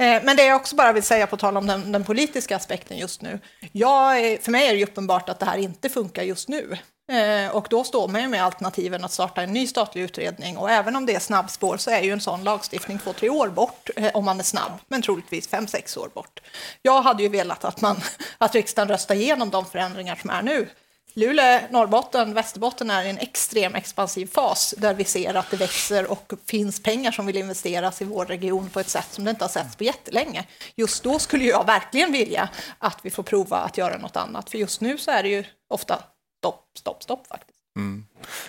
Eh, 0.00 0.22
men 0.22 0.36
det 0.36 0.44
jag 0.44 0.56
också 0.56 0.76
bara 0.76 0.92
vill 0.92 1.02
säga 1.02 1.26
på 1.26 1.36
tal 1.36 1.56
om 1.56 1.66
den, 1.66 1.92
den 1.92 2.04
politiska 2.04 2.56
aspekten 2.56 2.98
just 2.98 3.22
nu. 3.22 3.40
Jag, 3.72 4.38
för 4.42 4.50
mig 4.50 4.68
är 4.68 4.74
det 4.74 4.82
uppenbart 4.82 5.28
att 5.28 5.38
det 5.38 5.46
här 5.46 5.58
inte 5.58 5.88
funkar 5.88 6.22
just 6.22 6.48
nu. 6.48 6.78
Eh, 7.10 7.50
och 7.50 7.66
då 7.70 7.84
står 7.84 8.08
man 8.08 8.22
ju 8.22 8.28
med 8.28 8.44
alternativen 8.44 9.04
att 9.04 9.12
starta 9.12 9.42
en 9.42 9.52
ny 9.52 9.66
statlig 9.66 10.02
utredning. 10.02 10.56
Och 10.56 10.70
även 10.70 10.96
om 10.96 11.06
det 11.06 11.14
är 11.14 11.20
snabbspår 11.20 11.76
så 11.76 11.90
är 11.90 12.02
ju 12.02 12.12
en 12.12 12.20
sån 12.20 12.44
lagstiftning 12.44 12.98
två, 12.98 13.12
tre 13.12 13.30
år 13.30 13.48
bort 13.48 13.90
eh, 13.96 14.10
om 14.14 14.24
man 14.24 14.38
är 14.40 14.44
snabb, 14.44 14.72
men 14.88 15.02
troligtvis 15.02 15.48
fem, 15.48 15.66
sex 15.66 15.96
år 15.96 16.10
bort. 16.14 16.40
Jag 16.82 17.02
hade 17.02 17.22
ju 17.22 17.28
velat 17.28 17.64
att, 17.64 17.80
man, 17.80 17.96
att 18.38 18.54
riksdagen 18.54 18.88
röstar 18.88 19.14
igenom 19.14 19.50
de 19.50 19.64
förändringar 19.64 20.16
som 20.16 20.30
är 20.30 20.42
nu. 20.42 20.68
Luleå, 21.14 21.60
Norrbotten, 21.70 22.34
Västerbotten 22.34 22.90
är 22.90 23.04
i 23.04 23.10
en 23.10 23.18
extrem 23.18 23.74
expansiv 23.74 24.26
fas 24.26 24.74
där 24.78 24.94
vi 24.94 25.04
ser 25.04 25.34
att 25.34 25.50
det 25.50 25.56
växer 25.56 26.10
och 26.10 26.32
finns 26.46 26.82
pengar 26.82 27.12
som 27.12 27.26
vill 27.26 27.36
investeras 27.36 28.02
i 28.02 28.04
vår 28.04 28.26
region 28.26 28.70
på 28.70 28.80
ett 28.80 28.88
sätt 28.88 29.08
som 29.10 29.24
det 29.24 29.30
inte 29.30 29.44
har 29.44 29.48
setts 29.48 29.76
på 29.76 29.84
jättelänge. 29.84 30.44
Just 30.74 31.02
då 31.02 31.18
skulle 31.18 31.44
jag 31.44 31.66
verkligen 31.66 32.12
vilja 32.12 32.48
att 32.78 32.98
vi 33.02 33.10
får 33.10 33.22
prova 33.22 33.56
att 33.56 33.78
göra 33.78 33.98
något 33.98 34.16
annat, 34.16 34.50
för 34.50 34.58
just 34.58 34.80
nu 34.80 34.98
så 34.98 35.10
är 35.10 35.22
det 35.22 35.28
ju 35.28 35.44
ofta 35.68 36.02
stopp, 36.40 36.64
stopp, 36.74 37.02
stopp 37.02 37.26
faktiskt. 37.26 37.58
Mm. 37.76 38.04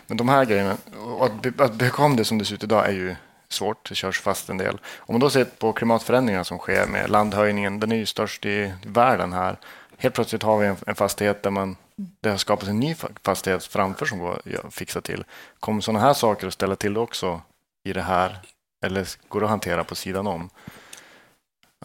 Men 0.07 0.17
de 0.17 0.29
här 0.29 0.45
grejerna, 0.45 0.77
att, 1.19 1.61
att 1.61 1.73
bekomma 1.73 2.15
det 2.15 2.25
som 2.25 2.37
det 2.37 2.45
ser 2.45 2.55
ut 2.55 2.63
idag 2.63 2.85
är 2.85 2.91
ju 2.91 3.15
svårt, 3.49 3.89
det 3.89 3.95
körs 3.95 4.21
fast 4.21 4.49
en 4.49 4.57
del. 4.57 4.79
Om 4.97 5.13
man 5.13 5.19
då 5.19 5.29
ser 5.29 5.45
på 5.45 5.73
klimatförändringarna 5.73 6.43
som 6.43 6.57
sker 6.57 6.87
med 6.87 7.09
landhöjningen, 7.09 7.79
den 7.79 7.91
är 7.91 7.95
ju 7.95 8.05
störst 8.05 8.45
i 8.45 8.73
världen 8.85 9.33
här. 9.33 9.57
Helt 9.97 10.15
plötsligt 10.15 10.43
har 10.43 10.57
vi 10.57 10.67
en, 10.67 10.75
en 10.87 10.95
fastighet 10.95 11.43
där 11.43 11.51
man, 11.51 11.75
det 11.95 12.29
har 12.29 12.37
skapats 12.37 12.69
en 12.69 12.79
ny 12.79 12.95
fastighet 13.23 13.65
framför 13.65 14.05
som 14.05 14.19
går 14.19 14.41
att 14.65 14.73
fixa 14.73 15.01
till. 15.01 15.23
Kommer 15.59 15.81
sådana 15.81 15.99
här 15.99 16.13
saker 16.13 16.47
att 16.47 16.53
ställa 16.53 16.75
till 16.75 16.93
det 16.93 16.99
också 16.99 17.41
i 17.83 17.93
det 17.93 18.01
här? 18.01 18.39
Eller 18.85 19.07
går 19.27 19.39
det 19.39 19.45
att 19.45 19.49
hantera 19.49 19.83
på 19.83 19.95
sidan 19.95 20.27
om? 20.27 20.49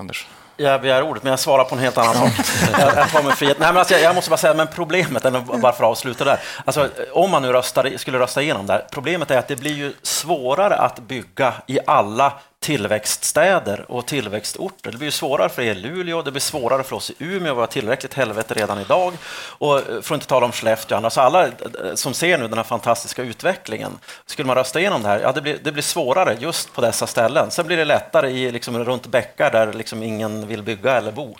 Anders? 0.00 0.26
Jag 0.56 0.80
begär 0.80 1.02
ordet, 1.02 1.22
men 1.22 1.30
jag 1.30 1.40
svarar 1.40 1.64
på 1.64 1.74
en 1.74 1.80
helt 1.80 1.98
annan 1.98 2.14
sak. 2.14 2.32
jag, 2.72 2.96
jag 2.96 3.10
tar 3.10 3.22
mig 3.22 3.36
frihet. 3.36 3.58
Nej, 3.58 3.68
men 3.68 3.76
alltså, 3.76 3.94
jag, 3.94 4.02
jag, 4.02 4.14
måste 4.14 4.30
bara 4.30 4.36
säga, 4.36 4.54
men 4.54 4.66
problemet, 4.66 5.24
eller 5.24 5.40
bara 5.40 5.72
för 5.72 5.84
att 5.84 5.90
avsluta 5.90 6.24
där. 6.24 6.40
Alltså, 6.64 6.88
om 7.12 7.30
man 7.30 7.42
nu 7.42 7.52
röstar, 7.52 7.92
skulle 7.96 8.18
rösta 8.18 8.42
igenom 8.42 8.66
det 8.66 8.72
här, 8.72 8.86
problemet 8.90 9.30
är 9.30 9.38
att 9.38 9.48
det 9.48 9.56
blir 9.56 9.74
ju 9.74 9.92
svårare 10.02 10.76
att 10.76 10.98
bygga 10.98 11.54
i 11.66 11.78
alla 11.86 12.32
tillväxtstäder 12.66 13.90
och 13.90 14.06
tillväxtorter. 14.06 14.92
Det 14.92 14.98
blir 14.98 15.10
svårare 15.10 15.48
för 15.48 15.62
er 15.62 15.72
i 15.72 15.74
Luleå, 15.74 16.22
det 16.22 16.30
blir 16.30 16.40
svårare 16.40 16.82
för 16.82 16.96
oss 16.96 17.10
i 17.10 17.14
Umeå, 17.18 17.54
vi 17.54 17.60
har 17.60 17.66
tillräckligt 17.66 18.14
helvete 18.14 18.54
redan 18.54 18.80
idag. 18.80 19.12
Och 19.58 19.78
eh, 19.78 19.84
för 19.84 19.98
att 19.98 20.10
inte 20.10 20.26
tala 20.26 20.46
om 20.46 20.52
Skellefteå, 20.52 20.98
alltså 20.98 21.20
alla 21.20 21.46
eh, 21.46 21.52
som 21.94 22.14
ser 22.14 22.38
nu 22.38 22.48
den 22.48 22.58
här 22.58 22.64
fantastiska 22.64 23.22
utvecklingen, 23.22 23.92
skulle 24.26 24.46
man 24.46 24.56
rösta 24.56 24.80
igenom 24.80 25.02
det 25.02 25.08
här, 25.08 25.20
ja 25.20 25.32
det 25.32 25.42
blir, 25.42 25.58
det 25.62 25.72
blir 25.72 25.82
svårare 25.82 26.36
just 26.40 26.72
på 26.72 26.80
dessa 26.80 27.06
ställen. 27.06 27.50
Sen 27.50 27.66
blir 27.66 27.76
det 27.76 27.84
lättare 27.84 28.30
i, 28.30 28.50
liksom, 28.50 28.84
runt 28.84 29.06
bäckar 29.06 29.50
där 29.50 29.72
liksom 29.72 30.02
ingen 30.02 30.46
vill 30.46 30.62
bygga 30.62 30.96
eller 30.96 31.12
bo. 31.12 31.36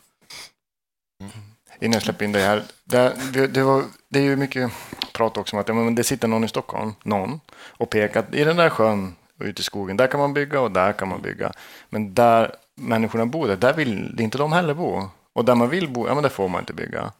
Mm. 1.21 1.33
Innan 1.81 1.93
jag 1.93 2.03
släpper 2.03 2.25
in 2.25 2.33
dig 2.33 2.43
här, 2.43 2.63
det, 2.85 3.13
det, 3.33 3.47
det, 3.47 3.63
var, 3.63 3.83
det 4.09 4.19
är 4.19 4.23
ju 4.23 4.37
mycket 4.37 4.71
prat 5.13 5.37
också 5.37 5.57
om 5.57 5.89
att 5.89 5.97
det 5.97 6.05
sitter 6.05 6.29
någon 6.29 6.45
i 6.45 6.49
Stockholm, 6.49 6.95
någon, 7.03 7.41
och 7.67 7.91
pekar 7.91 8.25
i 8.33 8.45
den 8.45 8.57
där 8.57 8.71
sjön 8.71 9.15
och 9.39 9.45
ute 9.45 9.61
i 9.61 9.65
skogen. 9.65 9.97
Där 9.97 10.07
kan 10.07 10.21
man 10.21 10.35
bygga 10.35 10.61
och 10.61 10.71
där 10.71 10.93
kan 10.93 11.09
man 11.09 11.23
bygga. 11.23 11.53
Men 11.89 12.15
där 12.15 12.57
människorna 12.75 13.27
bor, 13.27 13.49
där, 13.49 13.57
där 13.57 13.73
vill 13.73 14.21
inte 14.21 14.39
de 14.39 14.53
heller 14.53 14.75
bo. 14.75 15.09
Och 15.33 15.45
där 15.45 15.55
man 15.55 15.69
vill 15.69 15.89
bo, 15.89 16.07
ja 16.07 16.15
men 16.15 16.23
där 16.23 16.31
får 16.31 16.49
man 16.49 16.61
inte 16.61 16.73
bygga. 16.73 17.13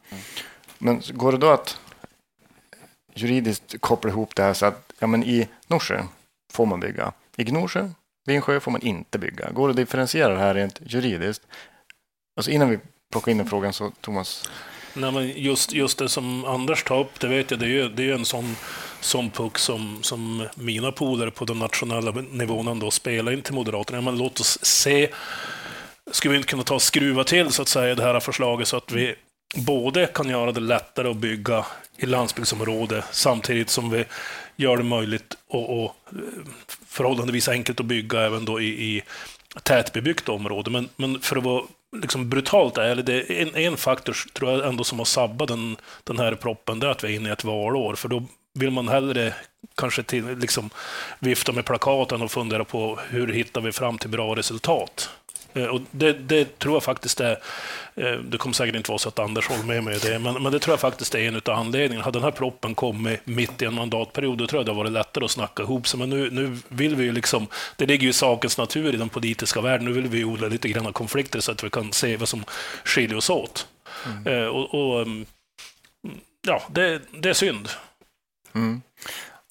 Men 0.77 1.01
går 1.13 1.31
det 1.31 1.37
då 1.37 1.49
att 1.49 1.79
juridiskt 3.13 3.75
koppla 3.79 4.09
ihop 4.09 4.35
det 4.35 4.43
här 4.43 4.53
så 4.53 4.65
att 4.65 4.93
ja, 4.99 5.07
men 5.07 5.23
i 5.23 5.47
Norsjö 5.67 6.03
får 6.53 6.65
man 6.65 6.79
bygga. 6.79 7.13
I 7.35 7.43
Gnosjö, 7.43 7.89
Vinsjö, 8.25 8.59
får 8.59 8.71
man 8.71 8.81
inte 8.81 9.19
bygga. 9.19 9.51
Går 9.51 9.67
det 9.67 9.71
att 9.71 9.77
differentiera 9.77 10.33
det 10.33 10.39
här 10.39 10.53
rent 10.53 10.81
juridiskt? 10.85 11.47
Alltså 12.37 12.51
innan 12.51 12.69
vi 12.69 12.79
plockar 13.11 13.31
in 13.31 13.37
den 13.37 13.47
frågan 13.47 13.73
så 13.73 13.91
Thomas. 14.01 14.49
Nej, 14.93 15.11
men 15.11 15.29
just, 15.29 15.73
just 15.73 15.97
det 15.97 16.09
som 16.09 16.45
Anders 16.45 16.83
tar 16.83 16.99
upp, 16.99 17.19
det 17.19 17.27
vet 17.27 17.51
jag, 17.51 17.59
det 17.59 17.65
är 17.65 17.69
ju, 17.69 17.89
det 17.89 18.09
är 18.09 18.13
en 18.13 18.25
sån 18.25 18.55
som 19.01 19.29
puck 19.29 19.57
som, 19.57 19.97
som 20.01 20.47
mina 20.55 20.91
polare 20.91 21.31
på 21.31 21.45
den 21.45 21.59
nationella 21.59 22.11
nivån 22.11 22.67
ändå 22.67 22.91
spelar 22.91 23.31
in 23.31 23.41
till 23.41 23.53
Moderaterna. 23.53 24.01
Men 24.01 24.17
låt 24.17 24.39
oss 24.39 24.65
se, 24.65 25.09
skulle 26.11 26.31
vi 26.31 26.37
inte 26.37 26.49
kunna 26.49 26.63
ta 26.63 26.75
och 26.75 26.81
skruva 26.81 27.23
till 27.23 27.51
så 27.51 27.61
att 27.61 27.67
säga 27.67 27.95
det 27.95 28.03
här 28.03 28.19
förslaget 28.19 28.67
så 28.67 28.77
att 28.77 28.91
vi 28.91 29.15
både 29.55 30.05
kan 30.05 30.29
göra 30.29 30.51
det 30.51 30.59
lättare 30.59 31.09
att 31.09 31.17
bygga 31.17 31.65
i 31.97 32.05
landsbygdsområde 32.05 33.03
samtidigt 33.11 33.69
som 33.69 33.89
vi 33.89 34.05
gör 34.55 34.77
det 34.77 34.83
möjligt 34.83 35.37
och, 35.47 35.83
och 35.83 35.95
förhållandevis 36.87 37.47
enkelt 37.47 37.79
att 37.79 37.85
bygga 37.85 38.21
även 38.21 38.45
då 38.45 38.61
i, 38.61 38.67
i 38.67 39.03
tätbebyggt 39.63 40.29
område. 40.29 40.71
Men, 40.71 40.89
men 40.95 41.19
för 41.19 41.35
att 41.35 41.43
vara 41.43 41.63
liksom 42.01 42.29
brutalt 42.29 42.77
ärlig, 42.77 43.05
det 43.05 43.13
är 43.13 43.41
en, 43.41 43.55
en 43.55 43.77
faktor 43.77 44.15
tror 44.33 44.51
jag 44.51 44.67
ändå 44.67 44.83
som 44.83 44.97
har 44.97 45.05
sabbat 45.05 45.47
den, 45.47 45.77
den 46.03 46.19
här 46.19 46.35
proppen, 46.35 46.79
det 46.79 46.87
är 46.87 46.91
att 46.91 47.03
vi 47.03 47.07
är 47.07 47.15
inne 47.15 47.29
i 47.29 47.31
ett 47.31 47.43
valår. 47.43 47.95
För 47.95 48.09
då 48.09 48.23
vill 48.57 48.71
man 48.71 48.87
hellre 48.87 49.33
kanske 49.75 50.03
till, 50.03 50.37
liksom, 50.37 50.69
vifta 51.19 51.51
med 51.51 51.65
plakaten 51.65 52.21
och 52.21 52.31
fundera 52.31 52.63
på 52.63 52.99
hur 53.09 53.27
hittar 53.27 53.61
vi 53.61 53.71
fram 53.71 53.97
till 53.97 54.09
bra 54.09 54.35
resultat. 54.35 55.09
Eh, 55.57 55.65
och 55.65 55.81
det, 55.91 56.13
det, 56.13 56.59
tror 56.59 56.75
jag 56.75 56.83
faktiskt 56.83 57.19
är, 57.19 57.37
eh, 57.95 58.11
det 58.11 58.37
kommer 58.37 58.53
säkert 58.53 58.75
inte 58.75 58.91
vara 58.91 58.99
så 58.99 59.09
att 59.09 59.19
Anders 59.19 59.47
håller 59.47 59.63
med 59.63 59.83
mig 59.83 59.95
i 59.95 59.99
det, 59.99 60.19
men, 60.19 60.43
men 60.43 60.51
det 60.51 60.59
tror 60.59 60.73
jag 60.73 60.79
faktiskt 60.79 61.15
är 61.15 61.19
en 61.19 61.35
av 61.35 61.49
anledningarna. 61.49 62.05
Hade 62.05 62.19
den 62.19 62.23
här 62.23 62.31
proppen 62.31 62.75
kommit 62.75 63.19
mitt 63.23 63.61
i 63.61 63.65
en 63.65 63.73
mandatperiod, 63.73 64.37
då 64.37 64.47
tror 64.47 64.59
jag 64.59 64.65
det 64.65 64.71
hade 64.71 64.77
varit 64.77 64.91
lättare 64.91 65.25
att 65.25 65.31
snacka 65.31 65.63
ihop 65.63 65.87
sig. 65.87 65.99
Men 65.99 66.09
nu, 66.09 66.29
nu 66.31 66.57
vill 66.67 66.95
vi 66.95 67.03
ju 67.03 67.11
liksom, 67.11 67.47
det 67.75 67.85
ligger 67.85 68.03
ju 68.03 68.09
i 68.09 68.13
sakens 68.13 68.57
natur 68.57 68.93
i 68.93 68.97
den 68.97 69.09
politiska 69.09 69.61
världen, 69.61 69.85
nu 69.85 69.91
vill 69.91 70.07
vi 70.07 70.23
odla 70.23 70.47
lite 70.47 70.69
grann 70.69 70.93
konflikter 70.93 71.39
så 71.39 71.51
att 71.51 71.63
vi 71.63 71.69
kan 71.69 71.93
se 71.93 72.17
vad 72.17 72.29
som 72.29 72.43
skiljer 72.83 73.17
oss 73.17 73.29
åt. 73.29 73.67
Mm. 74.05 74.49
Och, 74.49 74.75
och, 74.75 75.01
mm, 75.01 75.25
ja, 76.47 76.63
det, 76.69 77.01
det 77.11 77.29
är 77.29 77.33
synd. 77.33 77.69
Mm. 78.57 78.86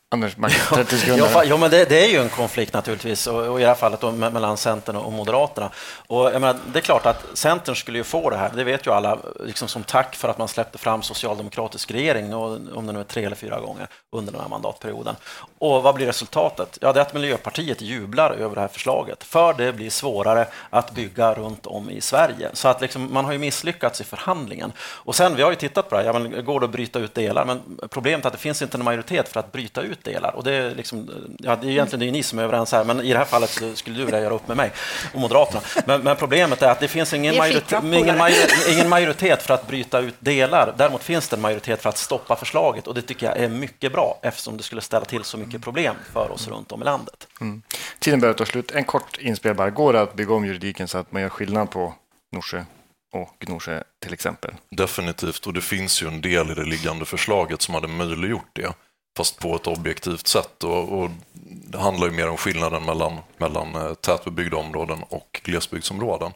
Anders, 0.08 0.34
30 0.74 0.98
sekunder. 0.98 1.30
Ja, 1.34 1.44
ja 1.44 1.56
men 1.56 1.70
det, 1.70 1.84
det, 1.84 2.04
är 2.04 2.08
ju 2.08 2.22
en 2.22 2.28
konflikt 2.28 2.72
naturligtvis, 2.72 3.26
och, 3.26 3.46
och 3.46 3.60
i 3.60 3.62
det 3.62 3.68
här 3.68 3.74
fallet 3.74 4.00
då, 4.00 4.12
mellan 4.12 4.56
Centern 4.56 4.96
och 4.96 5.12
Moderaterna. 5.12 5.70
Och, 6.06 6.32
menar, 6.32 6.56
det 6.72 6.78
är 6.78 6.82
klart 6.82 7.06
att 7.06 7.24
Centern 7.34 7.76
skulle 7.76 7.98
ju 7.98 8.04
få 8.04 8.30
det 8.30 8.36
här, 8.36 8.50
det 8.54 8.64
vet 8.64 8.86
ju 8.86 8.92
alla, 8.92 9.18
liksom 9.44 9.68
som 9.68 9.82
tack 9.82 10.16
för 10.16 10.28
att 10.28 10.38
man 10.38 10.48
släppte 10.48 10.78
fram 10.78 11.02
socialdemokratisk 11.02 11.90
regering, 11.90 12.34
om 12.34 12.86
det 12.86 12.92
nu 12.92 13.00
är 13.00 13.04
tre 13.04 13.24
eller 13.24 13.36
fyra 13.36 13.60
gånger 13.60 13.88
under 14.16 14.32
den 14.32 14.40
här 14.40 14.48
mandatperioden. 14.48 15.16
Och 15.58 15.82
vad 15.82 15.94
blir 15.94 16.06
resultatet? 16.06 16.78
Ja, 16.80 16.92
det 16.92 17.00
är 17.00 17.02
att 17.02 17.14
Miljöpartiet 17.14 17.82
jublar 17.82 18.30
över 18.30 18.54
det 18.54 18.60
här 18.60 18.68
förslaget, 18.68 19.24
för 19.24 19.54
det 19.54 19.72
blir 19.72 19.90
svårare 19.90 20.46
att 20.70 20.90
bygga 20.90 21.34
runt 21.34 21.66
om 21.66 21.90
i 21.90 22.00
Sverige. 22.00 22.50
Så 22.52 22.68
att 22.68 22.80
liksom, 22.80 23.12
man 23.12 23.24
har 23.24 23.32
ju 23.32 23.38
misslyckats 23.38 24.00
i 24.00 24.04
förhandlingen. 24.04 24.72
Och 24.78 25.14
sen, 25.14 25.36
vi 25.36 25.42
har 25.42 25.50
ju 25.50 25.56
tittat 25.56 25.88
på 25.88 25.96
det 25.96 26.02
här, 26.02 26.06
ja, 26.08 26.18
men, 26.18 26.44
går 26.44 26.60
det 26.60 26.66
att 26.66 26.72
bryta 26.72 26.98
ut 26.98 27.14
delar? 27.14 27.44
Men 27.44 27.78
problemet 27.90 28.24
är 28.24 28.28
att 28.28 28.32
det 28.32 28.38
finns 28.38 28.62
inte 28.62 28.76
en 28.76 28.84
majoritet 28.84 29.28
för 29.28 29.40
att 29.40 29.52
bryta 29.52 29.82
ut 29.82 29.95
delar. 30.04 30.36
Och 30.36 30.44
det, 30.44 30.52
är 30.52 30.74
liksom, 30.74 31.10
ja, 31.38 31.56
det 31.56 31.66
är 31.66 31.70
egentligen 31.70 32.00
det 32.00 32.06
är 32.06 32.12
ni 32.12 32.22
som 32.22 32.38
är 32.38 32.42
överens 32.42 32.72
här, 32.72 32.84
men 32.84 33.00
i 33.00 33.12
det 33.12 33.18
här 33.18 33.24
fallet 33.24 33.62
skulle 33.74 33.98
du 33.98 34.04
vilja 34.04 34.20
göra 34.20 34.34
upp 34.34 34.48
med 34.48 34.56
mig 34.56 34.72
och 35.14 35.20
Moderaterna. 35.20 35.60
Men, 35.86 36.02
men 36.02 36.16
problemet 36.16 36.62
är 36.62 36.70
att 36.70 36.80
det 36.80 36.88
finns 36.88 37.14
ingen, 37.14 37.36
majoritet, 37.36 37.84
ingen, 37.84 38.18
majoritet, 38.18 38.68
ingen 38.68 38.88
majoritet 38.88 39.42
för 39.42 39.54
att 39.54 39.66
bryta 39.66 40.00
ut 40.00 40.14
delar. 40.18 40.74
Däremot 40.76 41.02
finns 41.02 41.28
det 41.28 41.36
en 41.36 41.42
majoritet 41.42 41.82
för 41.82 41.88
att 41.88 41.98
stoppa 41.98 42.36
förslaget 42.36 42.86
och 42.86 42.94
det 42.94 43.02
tycker 43.02 43.26
jag 43.26 43.36
är 43.36 43.48
mycket 43.48 43.92
bra 43.92 44.18
eftersom 44.22 44.56
det 44.56 44.62
skulle 44.62 44.80
ställa 44.80 45.04
till 45.04 45.24
så 45.24 45.38
mycket 45.38 45.62
problem 45.62 45.94
för 46.12 46.30
oss 46.30 46.48
runt 46.48 46.72
om 46.72 46.82
i 46.82 46.84
landet. 46.84 47.26
Mm. 47.40 47.62
Tiden 47.98 48.20
börjar 48.20 48.34
ta 48.34 48.44
slut. 48.44 48.70
En 48.70 48.84
kort 48.84 49.18
inspel 49.18 49.54
bara. 49.54 49.70
Går 49.70 49.92
det 49.92 50.00
att 50.00 50.14
bygga 50.14 50.34
om 50.34 50.46
juridiken 50.46 50.88
så 50.88 50.98
att 50.98 51.12
man 51.12 51.22
gör 51.22 51.28
skillnad 51.28 51.70
på 51.70 51.94
Norsjö 52.32 52.64
och 53.12 53.36
Gnosjö 53.38 53.82
till 54.02 54.12
exempel? 54.12 54.54
Definitivt, 54.70 55.46
och 55.46 55.52
det 55.52 55.60
finns 55.60 56.02
ju 56.02 56.06
en 56.08 56.20
del 56.20 56.50
i 56.50 56.54
det 56.54 56.64
liggande 56.64 57.04
förslaget 57.04 57.62
som 57.62 57.74
hade 57.74 57.88
möjliggjort 57.88 58.50
det 58.52 58.72
fast 59.16 59.38
på 59.38 59.56
ett 59.56 59.66
objektivt 59.66 60.26
sätt. 60.26 60.64
Och, 60.64 60.92
och 60.92 61.10
det 61.42 61.78
handlar 61.78 62.06
ju 62.06 62.12
mer 62.12 62.28
om 62.28 62.36
skillnaden 62.36 62.84
mellan, 62.84 63.18
mellan 63.36 63.74
eh, 63.74 63.94
tätbebyggda 63.94 64.56
områden 64.56 65.02
och 65.08 65.40
glesbygdsområden. 65.44 66.32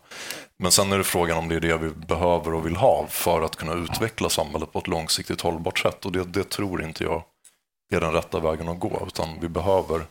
Men 0.56 0.72
sen 0.72 0.92
är 0.92 0.98
det 0.98 1.04
frågan 1.04 1.38
om 1.38 1.48
det 1.48 1.56
är 1.56 1.60
det 1.60 1.76
vi 1.76 1.90
behöver 1.90 2.54
och 2.54 2.66
vill 2.66 2.76
ha 2.76 3.06
för 3.08 3.42
att 3.42 3.56
kunna 3.56 3.74
utveckla 3.74 4.28
samhället 4.28 4.72
på 4.72 4.78
ett 4.78 4.86
långsiktigt 4.86 5.40
hållbart 5.40 5.78
sätt. 5.78 6.06
Och 6.06 6.12
det, 6.12 6.24
det 6.24 6.50
tror 6.50 6.84
inte 6.84 7.04
jag 7.04 7.22
är 7.92 8.00
den 8.00 8.12
rätta 8.12 8.40
vägen 8.40 8.68
att 8.68 8.80
gå, 8.80 9.04
utan 9.06 9.40
vi 9.40 9.48
behöver, 9.48 10.06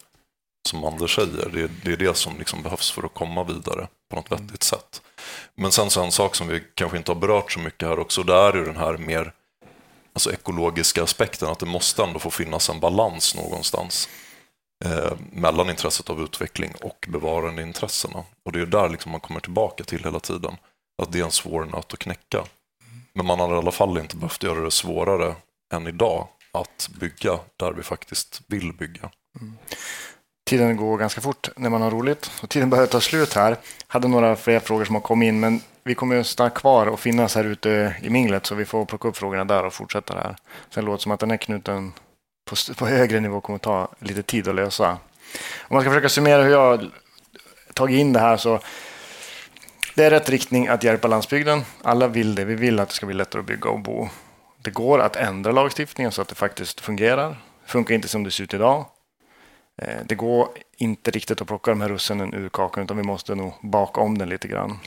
som 0.69 0.84
Anders 0.84 1.15
säger, 1.15 1.49
det, 1.53 1.71
det 1.84 1.91
är 1.91 1.97
det 1.97 2.17
som 2.17 2.38
liksom 2.38 2.63
behövs 2.63 2.91
för 2.91 3.03
att 3.05 3.13
komma 3.13 3.43
vidare 3.43 3.88
på 4.10 4.15
något 4.15 4.32
vettigt 4.32 4.63
sätt. 4.63 5.01
Men 5.55 5.71
sen 5.71 5.89
så 5.89 6.03
en 6.03 6.12
sak 6.12 6.36
som 6.36 6.47
vi 6.47 6.63
kanske 6.73 6.97
inte 6.97 7.12
har 7.12 7.19
berört 7.19 7.51
så 7.51 7.60
mycket 7.60 7.88
här 7.88 7.99
också, 7.99 8.23
det 8.23 8.34
är 8.34 8.53
ju 8.53 8.65
den 8.65 8.77
här 8.77 8.97
mer 8.97 9.34
alltså 10.13 10.33
ekologiska 10.33 11.03
aspekten, 11.03 11.49
att 11.49 11.59
det 11.59 11.65
måste 11.65 12.03
ändå 12.03 12.19
få 12.19 12.29
finnas 12.29 12.69
en 12.69 12.79
balans 12.79 13.35
någonstans 13.35 14.09
eh, 14.85 15.11
mellan 15.31 15.69
intresset 15.69 16.09
av 16.09 16.21
utveckling 16.21 16.73
och 16.81 17.05
bevarandeintressena. 17.09 18.23
Och 18.45 18.51
det 18.51 18.61
är 18.61 18.65
där 18.65 18.89
liksom 18.89 19.11
man 19.11 19.21
kommer 19.21 19.39
tillbaka 19.39 19.83
till 19.83 20.03
hela 20.03 20.19
tiden, 20.19 20.57
att 21.01 21.11
det 21.11 21.19
är 21.19 21.23
en 21.23 21.31
svår 21.31 21.65
nöt 21.65 21.93
att 21.93 21.99
knäcka. 21.99 22.43
Men 23.13 23.25
man 23.25 23.39
har 23.39 23.55
i 23.55 23.57
alla 23.57 23.71
fall 23.71 23.97
inte 23.97 24.15
behövt 24.15 24.43
göra 24.43 24.59
det 24.59 24.71
svårare 24.71 25.35
än 25.73 25.87
idag 25.87 26.27
att 26.51 26.89
bygga 26.99 27.39
där 27.57 27.71
vi 27.71 27.83
faktiskt 27.83 28.41
vill 28.47 28.73
bygga. 28.73 29.09
Mm. 29.39 29.57
Tiden 30.49 30.77
går 30.77 30.97
ganska 30.97 31.21
fort 31.21 31.49
när 31.55 31.69
man 31.69 31.81
har 31.81 31.91
roligt 31.91 32.31
och 32.41 32.49
tiden 32.49 32.69
börjar 32.69 32.85
ta 32.85 33.01
slut 33.01 33.33
här. 33.33 33.57
Hade 33.88 34.07
några 34.07 34.35
fler 34.35 34.59
frågor 34.59 34.85
som 34.85 34.95
har 34.95 35.01
kommit 35.01 35.27
in, 35.27 35.39
men 35.39 35.62
vi 35.83 35.95
kommer 35.95 36.19
att 36.19 36.27
stanna 36.27 36.49
kvar 36.49 36.88
och 36.88 36.99
finnas 36.99 37.35
här 37.35 37.43
ute 37.43 37.95
i 38.01 38.09
minglet 38.09 38.45
så 38.45 38.55
vi 38.55 38.65
får 38.65 38.85
plocka 38.85 39.07
upp 39.07 39.17
frågorna 39.17 39.45
där 39.45 39.65
och 39.65 39.73
fortsätta 39.73 40.13
där. 40.13 40.35
Sen 40.69 40.85
låter 40.85 40.97
det 40.97 41.03
som 41.03 41.12
att 41.12 41.19
den 41.19 41.29
här 41.29 41.38
knuten 41.38 41.93
på, 42.49 42.55
på 42.77 42.88
högre 42.88 43.19
nivå 43.19 43.41
kommer 43.41 43.55
att 43.55 43.62
ta 43.62 43.88
lite 43.99 44.23
tid 44.23 44.47
att 44.47 44.55
lösa. 44.55 44.91
Om 44.91 44.97
man 45.69 45.81
ska 45.81 45.91
försöka 45.91 46.09
summera 46.09 46.43
hur 46.43 46.51
jag 46.51 46.91
tagit 47.73 47.99
in 47.99 48.13
det 48.13 48.19
här 48.19 48.38
så 48.38 48.59
det 49.95 50.03
är 50.03 50.09
rätt 50.09 50.29
riktning 50.29 50.67
att 50.67 50.83
hjälpa 50.83 51.07
landsbygden. 51.07 51.62
Alla 51.81 52.07
vill 52.07 52.35
det. 52.35 52.45
Vi 52.45 52.55
vill 52.55 52.79
att 52.79 52.89
det 52.89 52.95
ska 52.95 53.05
bli 53.05 53.15
lättare 53.15 53.39
att 53.39 53.45
bygga 53.45 53.69
och 53.69 53.79
bo. 53.79 54.09
Det 54.62 54.71
går 54.71 54.99
att 54.99 55.15
ändra 55.15 55.51
lagstiftningen 55.51 56.12
så 56.12 56.21
att 56.21 56.27
det 56.27 56.35
faktiskt 56.35 56.79
fungerar. 56.79 57.29
Det 57.65 57.71
funkar 57.71 57.95
inte 57.95 58.07
som 58.07 58.23
det 58.23 58.31
ser 58.31 58.43
ut 58.43 58.53
idag. 58.53 58.85
Eh, 59.81 59.97
det 60.05 60.15
går 60.15 60.47
inte 60.77 61.11
riktigt 61.11 61.41
att 61.41 61.47
plocka 61.47 61.71
de 61.71 61.81
här 61.81 61.89
russinen 61.89 62.33
ur 62.33 62.49
kakan 62.49 62.83
utan 62.83 62.97
vi 62.97 63.03
måste 63.03 63.35
nog 63.35 63.53
baka 63.61 64.01
om 64.01 64.17
den 64.17 64.29
lite 64.29 64.47
grann. 64.47 64.79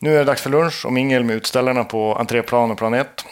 Nu 0.00 0.14
är 0.14 0.18
det 0.18 0.24
dags 0.24 0.42
för 0.42 0.50
lunch 0.50 0.86
och 0.86 0.92
mingel 0.92 1.24
med 1.24 1.36
utställarna 1.36 1.84
på 1.84 2.14
entréplan 2.14 2.70
och 2.70 2.78
plan 2.78 2.94
1. 2.94 3.24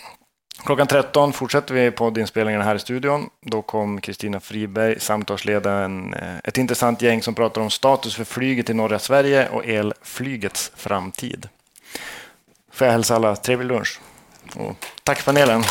Klockan 0.65 0.87
13 0.87 1.33
fortsätter 1.33 1.75
vi 1.75 1.91
poddinspelningarna 1.91 2.65
här 2.65 2.75
i 2.75 2.79
studion. 2.79 3.31
Då 3.41 3.63
kom 3.63 4.01
Kristina 4.01 4.41
Friberg 4.41 5.01
samtalsledaren, 5.01 6.15
eh, 6.15 6.37
ett 6.45 6.59
intressant 6.59 7.03
gäng 7.03 7.23
som 7.23 7.35
pratar 7.35 7.61
om 7.61 7.71
status 7.71 8.17
för 8.17 8.25
flyget 8.25 8.71
i 8.71 8.75
norra 8.75 8.99
Sverige 8.99 9.49
och 9.49 9.67
elflygets 9.67 10.73
framtid. 10.77 11.49
Får 12.73 12.87
jag 12.87 12.93
hälsa 12.93 13.17
alla 13.17 13.37
trevlig 13.37 13.67
lunch. 13.67 14.01
Och 14.57 14.87
tack 15.03 15.25
panelen. 15.25 15.65